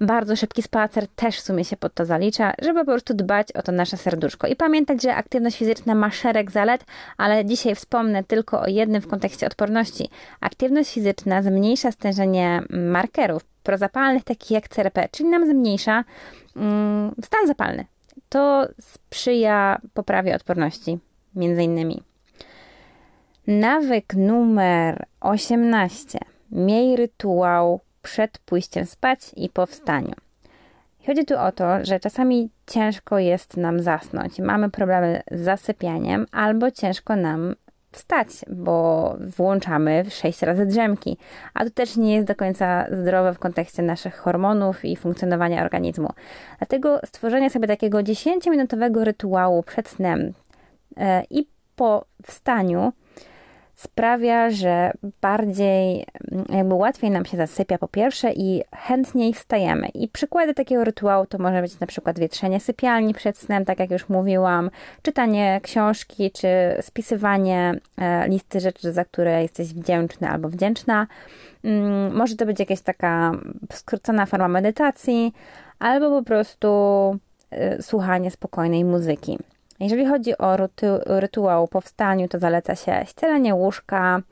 bardzo 0.00 0.36
szybki 0.36 0.62
spacer 0.62 1.08
też 1.08 1.36
w 1.36 1.40
sumie 1.40 1.64
się 1.64 1.76
pod 1.76 1.94
to 1.94 2.04
zalicza, 2.04 2.52
żeby 2.62 2.80
po 2.80 2.84
prostu 2.84 3.14
dbać 3.14 3.52
o 3.52 3.62
to 3.62 3.72
nasze 3.72 3.96
serduszko. 3.96 4.46
I 4.46 4.56
pamiętać, 4.56 5.02
że 5.02 5.14
aktywność 5.14 5.58
fizyczna 5.58 5.94
ma 5.94 6.10
szereg 6.10 6.50
zalet, 6.50 6.84
ale 7.16 7.44
dzisiaj 7.44 7.74
wspomnę 7.74 8.24
tylko 8.24 8.60
o 8.60 8.66
jednym 8.66 9.02
w 9.02 9.08
kontekście 9.08 9.46
odporności. 9.46 10.08
Aktywność 10.40 10.94
fizyczna 10.94 11.42
zmniejsza 11.42 11.92
stężenie 11.92 12.62
markerów 12.70 13.44
prozapalnych, 13.62 14.24
takich 14.24 14.50
jak 14.50 14.68
CRP, 14.68 15.08
czyli 15.12 15.28
nam 15.28 15.46
zmniejsza 15.46 16.04
mm, 16.56 17.14
stan 17.24 17.46
zapalny. 17.46 17.84
To 18.28 18.68
sprzyja 18.80 19.80
poprawie 19.94 20.34
odporności, 20.34 20.98
między 21.34 21.62
innymi. 21.62 22.02
Nawyk 23.46 24.14
numer 24.14 25.06
18. 25.20 26.18
Miej 26.50 26.96
rytuał 26.96 27.80
przed 28.02 28.38
pójściem 28.38 28.86
spać 28.86 29.20
i 29.36 29.48
po 29.48 29.66
wstaniu. 29.66 30.25
Chodzi 31.06 31.24
tu 31.24 31.38
o 31.38 31.52
to, 31.52 31.84
że 31.84 32.00
czasami 32.00 32.50
ciężko 32.66 33.18
jest 33.18 33.56
nam 33.56 33.80
zasnąć, 33.80 34.38
mamy 34.38 34.70
problemy 34.70 35.22
z 35.30 35.40
zasypianiem, 35.40 36.26
albo 36.32 36.70
ciężko 36.70 37.16
nam 37.16 37.54
wstać, 37.92 38.28
bo 38.48 39.16
włączamy 39.36 40.04
sześć 40.10 40.42
razy 40.42 40.66
drzemki, 40.66 41.18
a 41.54 41.64
to 41.64 41.70
też 41.70 41.96
nie 41.96 42.14
jest 42.14 42.26
do 42.26 42.34
końca 42.34 42.86
zdrowe 42.90 43.34
w 43.34 43.38
kontekście 43.38 43.82
naszych 43.82 44.16
hormonów 44.16 44.84
i 44.84 44.96
funkcjonowania 44.96 45.62
organizmu. 45.62 46.08
Dlatego 46.58 47.00
stworzenie 47.04 47.50
sobie 47.50 47.68
takiego 47.68 47.98
10-minutowego 47.98 49.04
rytuału 49.04 49.62
przed 49.62 49.88
snem 49.88 50.32
e, 50.96 51.22
i 51.30 51.46
po 51.76 52.04
wstaniu 52.26 52.92
sprawia, 53.76 54.50
że 54.50 54.92
bardziej, 55.20 56.06
mm, 56.32 56.44
jakby 56.48 56.74
łatwiej 56.74 57.10
nam 57.10 57.24
się 57.24 57.36
zasypia 57.36 57.78
po 57.78 57.88
pierwsze 57.88 58.32
i 58.32 58.62
chętniej 58.76 59.34
wstajemy. 59.34 59.88
I 59.88 60.08
przykłady 60.08 60.54
takiego 60.54 60.84
rytuału 60.84 61.26
to 61.26 61.38
może 61.38 61.62
być 61.62 61.80
na 61.80 61.86
przykład 61.86 62.18
wietrzenie 62.18 62.60
sypialni 62.60 63.14
przed 63.14 63.38
snem, 63.38 63.64
tak 63.64 63.78
jak 63.78 63.90
już 63.90 64.08
mówiłam, 64.08 64.70
czytanie 65.02 65.60
książki, 65.62 66.30
czy 66.30 66.48
spisywanie 66.80 67.74
e, 67.98 68.28
listy 68.28 68.60
rzeczy, 68.60 68.92
za 68.92 69.04
które 69.04 69.42
jesteś 69.42 69.74
wdzięczny 69.74 70.28
albo 70.28 70.48
wdzięczna. 70.48 71.06
Mm, 71.64 72.16
może 72.16 72.36
to 72.36 72.46
być 72.46 72.60
jakaś 72.60 72.80
taka 72.80 73.32
skrócona 73.72 74.26
forma 74.26 74.48
medytacji, 74.48 75.32
albo 75.78 76.10
po 76.10 76.22
prostu 76.22 76.68
e, 77.50 77.82
słuchanie 77.82 78.30
spokojnej 78.30 78.84
muzyki. 78.84 79.38
Jeżeli 79.80 80.06
chodzi 80.06 80.38
o 80.38 80.56
rytuał 81.06 81.68
po 81.68 81.80
wstaniu, 81.80 82.28
to 82.28 82.38
zaleca 82.38 82.74
się 82.74 83.04
ścielenie 83.06 83.54
łóżka, 83.54 84.22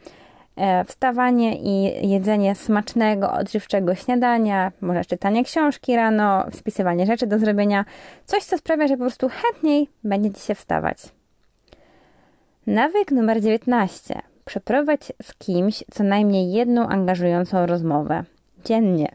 e, 0.56 0.84
wstawanie 0.84 1.56
i 1.56 2.08
jedzenie 2.10 2.54
smacznego, 2.54 3.32
odżywczego 3.32 3.94
śniadania, 3.94 4.72
może 4.80 5.04
czytanie 5.04 5.44
książki 5.44 5.96
rano, 5.96 6.44
spisywanie 6.52 7.06
rzeczy 7.06 7.26
do 7.26 7.38
zrobienia, 7.38 7.84
coś 8.24 8.44
co 8.44 8.58
sprawia, 8.58 8.88
że 8.88 8.94
po 8.94 9.00
prostu 9.00 9.28
chętniej 9.28 9.88
będzie 10.04 10.30
Ci 10.30 10.40
się 10.40 10.54
wstawać. 10.54 10.98
Nawyk 12.66 13.10
numer 13.10 13.40
19. 13.40 14.22
Przeprowadź 14.44 15.12
z 15.22 15.34
kimś 15.34 15.84
co 15.90 16.04
najmniej 16.04 16.52
jedną 16.52 16.88
angażującą 16.88 17.66
rozmowę 17.66 18.24
dziennie. 18.64 19.14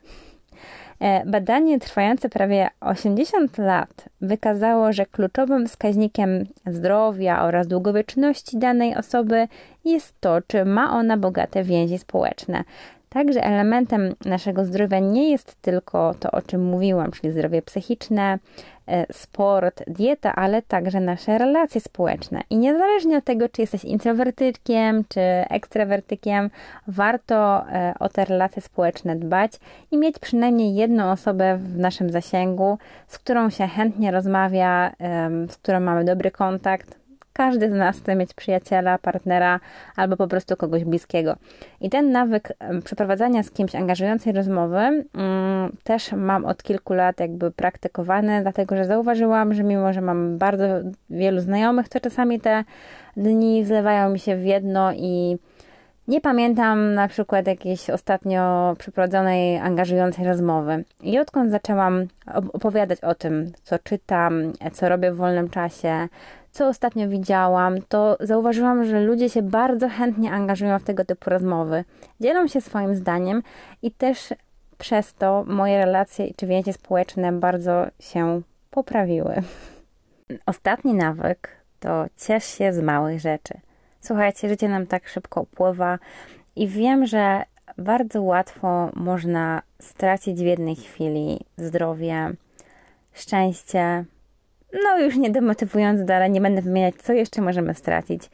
E, 0.99 1.25
badanie 1.25 1.79
trwające 1.79 2.29
prawie 2.29 2.69
80 2.79 3.57
lat 3.57 4.09
wykazało, 4.21 4.93
że 4.93 5.05
kluczowym 5.05 5.67
wskaźnikiem 5.67 6.45
zdrowia 6.65 7.43
oraz 7.43 7.67
długowieczności 7.67 8.57
danej 8.57 8.95
osoby 8.95 9.47
jest 9.85 10.13
to, 10.19 10.41
czy 10.47 10.65
ma 10.65 10.93
ona 10.93 11.17
bogate 11.17 11.63
więzi 11.63 11.97
społeczne. 11.97 12.63
Także 13.09 13.43
elementem 13.43 14.15
naszego 14.25 14.65
zdrowia 14.65 14.99
nie 14.99 15.31
jest 15.31 15.61
tylko 15.61 16.13
to, 16.19 16.31
o 16.31 16.41
czym 16.41 16.65
mówiłam, 16.65 17.11
czyli 17.11 17.33
zdrowie 17.33 17.61
psychiczne, 17.61 18.39
e, 18.87 19.13
sport, 19.13 19.83
dieta, 19.87 20.35
ale 20.35 20.61
także 20.61 20.99
nasze 20.99 21.37
relacje 21.37 21.81
społeczne. 21.81 22.41
I 22.49 22.57
niezależnie 22.57 23.17
od 23.17 23.23
tego, 23.23 23.49
czy 23.49 23.61
jesteś 23.61 23.85
introwertykiem, 23.85 25.03
czy 25.09 25.21
ekstrawertykiem, 25.49 26.49
warto 26.87 27.67
e, 27.69 27.93
o 27.99 28.09
te 28.09 28.25
relacje 28.25 28.61
społeczne 28.61 29.15
dbać 29.15 29.51
i 29.91 29.97
mieć 29.97 30.19
przynajmniej 30.19 30.75
jedną 30.75 31.11
osobę 31.11 31.57
w 31.57 31.77
naszym 31.77 32.09
zasięgu, 32.09 32.77
z 33.07 33.19
którą 33.19 33.49
się 33.49 33.67
chętnie 33.67 34.11
rozmawia, 34.11 34.91
z 35.49 35.57
którą 35.57 35.79
mamy 35.79 36.05
dobry 36.05 36.31
kontakt, 36.31 36.98
każdy 37.39 37.69
z 37.69 37.73
nas 37.73 37.97
chce 37.97 38.15
mieć 38.15 38.33
przyjaciela, 38.33 38.97
partnera 38.97 39.59
albo 39.95 40.17
po 40.17 40.27
prostu 40.27 40.57
kogoś 40.57 40.83
bliskiego. 40.83 41.35
I 41.81 41.89
ten 41.89 42.11
nawyk 42.11 42.53
przeprowadzania 42.83 43.43
z 43.43 43.51
kimś 43.51 43.75
angażującej 43.75 44.33
rozmowy 44.33 44.77
mm, 44.77 45.05
też 45.83 46.11
mam 46.11 46.45
od 46.45 46.63
kilku 46.63 46.93
lat 46.93 47.19
jakby 47.19 47.51
praktykowany, 47.51 48.41
dlatego 48.41 48.75
że 48.75 48.85
zauważyłam, 48.85 49.53
że 49.53 49.63
mimo, 49.63 49.93
że 49.93 50.01
mam 50.01 50.37
bardzo 50.37 50.63
wielu 51.09 51.39
znajomych, 51.39 51.89
to 51.89 51.99
czasami 51.99 52.39
te 52.39 52.63
dni 53.17 53.65
zlewają 53.65 54.09
mi 54.09 54.19
się 54.19 54.35
w 54.35 54.45
jedno 54.45 54.93
i 54.93 55.37
Nie 56.07 56.21
pamiętam 56.21 56.93
na 56.93 57.07
przykład 57.07 57.47
jakiejś 57.47 57.89
ostatnio 57.89 58.73
przeprowadzonej, 58.79 59.57
angażującej 59.57 60.25
rozmowy. 60.25 60.83
I 61.03 61.19
odkąd 61.19 61.51
zaczęłam 61.51 62.07
opowiadać 62.53 63.01
o 63.01 63.15
tym, 63.15 63.51
co 63.63 63.79
czytam, 63.79 64.53
co 64.73 64.89
robię 64.89 65.11
w 65.11 65.15
wolnym 65.15 65.49
czasie, 65.49 66.07
co 66.51 66.67
ostatnio 66.67 67.09
widziałam, 67.09 67.81
to 67.89 68.17
zauważyłam, 68.19 68.85
że 68.85 69.01
ludzie 69.01 69.29
się 69.29 69.41
bardzo 69.41 69.89
chętnie 69.89 70.31
angażują 70.31 70.79
w 70.79 70.83
tego 70.83 71.05
typu 71.05 71.29
rozmowy. 71.29 71.83
Dzielą 72.19 72.47
się 72.47 72.61
swoim 72.61 72.95
zdaniem 72.95 73.43
i 73.81 73.91
też 73.91 74.33
przez 74.77 75.13
to 75.13 75.43
moje 75.47 75.77
relacje 75.77 76.33
czy 76.33 76.47
więzi 76.47 76.73
społeczne 76.73 77.31
bardzo 77.31 77.85
się 77.99 78.41
poprawiły. 78.71 79.35
Ostatni 80.45 80.93
nawyk 80.93 81.49
to 81.79 82.05
ciesz 82.17 82.45
się 82.45 82.73
z 82.73 82.81
małych 82.81 83.19
rzeczy. 83.19 83.53
Słuchajcie, 84.01 84.49
życie 84.49 84.69
nam 84.69 84.87
tak 84.87 85.07
szybko 85.07 85.41
upływa 85.41 85.99
i 86.55 86.67
wiem, 86.67 87.05
że 87.05 87.43
bardzo 87.77 88.21
łatwo 88.21 88.89
można 88.93 89.61
stracić 89.79 90.39
w 90.39 90.45
jednej 90.45 90.75
chwili 90.75 91.39
zdrowie, 91.57 92.31
szczęście. 93.13 94.05
No 94.73 94.99
już 94.99 95.17
nie 95.17 95.29
demotywując 95.29 96.05
dalej, 96.05 96.31
nie 96.31 96.41
będę 96.41 96.61
wymieniać, 96.61 96.95
co 96.95 97.13
jeszcze 97.13 97.41
możemy 97.41 97.73
stracić. 97.73 98.29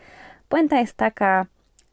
Puenta 0.50 0.80
jest 0.80 0.94
taka, 0.94 1.46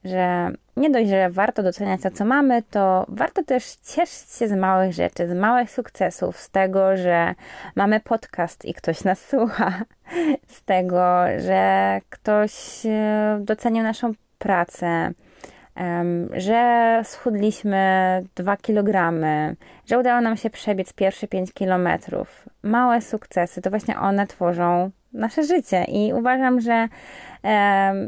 że 0.05 0.51
nie 0.77 0.91
dość, 0.91 1.11
że 1.11 1.31
warto 1.31 1.63
doceniać 1.63 2.01
to, 2.01 2.11
co 2.11 2.25
mamy, 2.25 2.63
to 2.63 3.07
warto 3.09 3.45
też 3.45 3.65
cieszyć 3.75 4.31
się 4.31 4.49
z 4.49 4.53
małych 4.53 4.93
rzeczy, 4.93 5.29
z 5.29 5.35
małych 5.35 5.71
sukcesów, 5.71 6.37
z 6.37 6.51
tego, 6.51 6.97
że 6.97 7.35
mamy 7.75 8.01
podcast 8.01 8.65
i 8.65 8.75
ktoś 8.75 9.05
nas 9.05 9.25
słucha, 9.31 9.73
z 10.49 10.63
tego, 10.63 11.25
że 11.39 12.01
ktoś 12.11 12.87
e, 12.87 13.39
docenił 13.41 13.83
naszą 13.83 14.13
pracę, 14.39 15.13
że 16.33 17.01
schudliśmy 17.05 18.25
2 18.35 18.57
kg, 18.57 19.13
że 19.87 19.99
udało 19.99 20.21
nam 20.21 20.37
się 20.37 20.51
przebiec 20.51 20.93
pierwsze 20.93 21.29
5 21.29 21.53
kilometrów. 21.53 22.49
Małe 22.63 23.01
sukcesy 23.01 23.63
to 23.63 23.71
właśnie 23.71 23.99
one 23.99 24.27
tworzą 24.27 24.91
nasze 25.13 25.45
życie 25.45 25.85
i 25.85 26.13
uważam, 26.13 26.61
że 26.61 26.89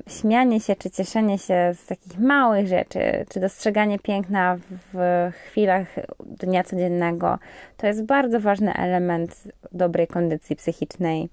śmianie 0.08 0.60
się 0.60 0.76
czy 0.76 0.90
cieszenie 0.90 1.38
się 1.38 1.74
z 1.74 1.86
takich 1.86 2.18
małych 2.18 2.66
rzeczy, 2.66 3.00
czy 3.28 3.40
dostrzeganie 3.40 3.98
piękna 3.98 4.56
w 4.92 5.30
chwilach 5.46 5.86
dnia 6.26 6.64
codziennego, 6.64 7.38
to 7.76 7.86
jest 7.86 8.04
bardzo 8.04 8.40
ważny 8.40 8.74
element 8.74 9.48
dobrej 9.72 10.06
kondycji 10.06 10.56
psychicznej 10.56 11.28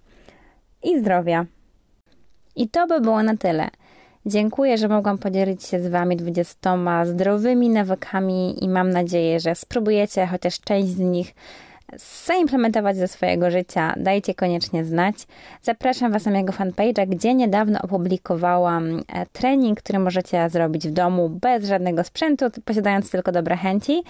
i 0.84 1.00
zdrowia. 1.00 1.46
I 2.56 2.70
to 2.70 2.88
by 2.88 3.02
było 3.02 3.24
na 3.24 3.38
tyle. 3.38 3.68
Dziękuję, 4.26 4.78
że 4.78 4.88
mogłam 4.88 5.18
podzielić 5.18 5.64
się 5.64 5.80
z 5.80 5.88
Wami 5.88 6.18
20 6.18 7.06
zdrowymi 7.06 7.70
nawykami 7.70 8.64
i 8.64 8.70
mam 8.70 8.90
nadzieję, 8.90 9.40
że 9.40 9.56
spróbujecie 9.56 10.28
chociaż 10.28 10.60
część 10.60 10.90
z 10.90 11.00
nich 11.00 11.36
zaimplementować 12.26 12.98
ze 12.98 13.08
swojego 13.08 13.52
życia, 13.52 13.94
dajcie 13.98 14.34
koniecznie 14.34 14.86
znać. 14.86 15.16
Zapraszam 15.62 16.12
Was 16.12 16.26
na 16.26 16.32
mojego 16.32 16.54
fanpage'a, 16.54 17.08
gdzie 17.08 17.34
niedawno 17.34 17.80
opublikowałam 17.82 19.00
e, 19.08 19.26
trening, 19.26 19.82
który 19.82 20.00
możecie 20.00 20.50
zrobić 20.50 20.88
w 20.88 20.92
domu 20.92 21.30
bez 21.30 21.66
żadnego 21.66 22.04
sprzętu, 22.04 22.46
posiadając 22.66 23.12
tylko 23.12 23.32
dobre 23.32 23.58
chęci 23.58 24.04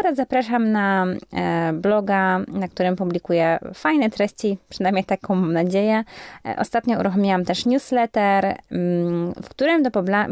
oraz 0.00 0.16
zapraszam 0.16 0.72
na 0.72 1.06
e, 1.32 1.72
bloga, 1.72 2.38
na 2.48 2.68
którym 2.68 2.96
publikuję 2.96 3.58
fajne 3.74 4.10
treści, 4.10 4.58
przynajmniej 4.68 5.04
taką 5.04 5.34
mam 5.34 5.52
nadzieję. 5.52 6.04
E, 6.46 6.56
ostatnio 6.56 7.00
uruchomiłam 7.00 7.44
też 7.44 7.66
newsletter, 7.66 8.56
mm, 8.70 9.32
w 9.42 9.48
którym 9.48 9.82
do 9.82 9.90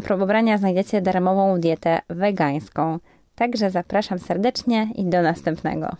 pobrania 0.09 0.59
znajdziecie 0.59 1.03
darmową 1.03 1.61
dietę 1.61 2.01
wegańską. 2.09 2.99
Także 3.35 3.71
zapraszam 3.71 4.19
serdecznie 4.19 4.88
i 4.95 5.05
do 5.05 5.23
następnego. 5.23 5.97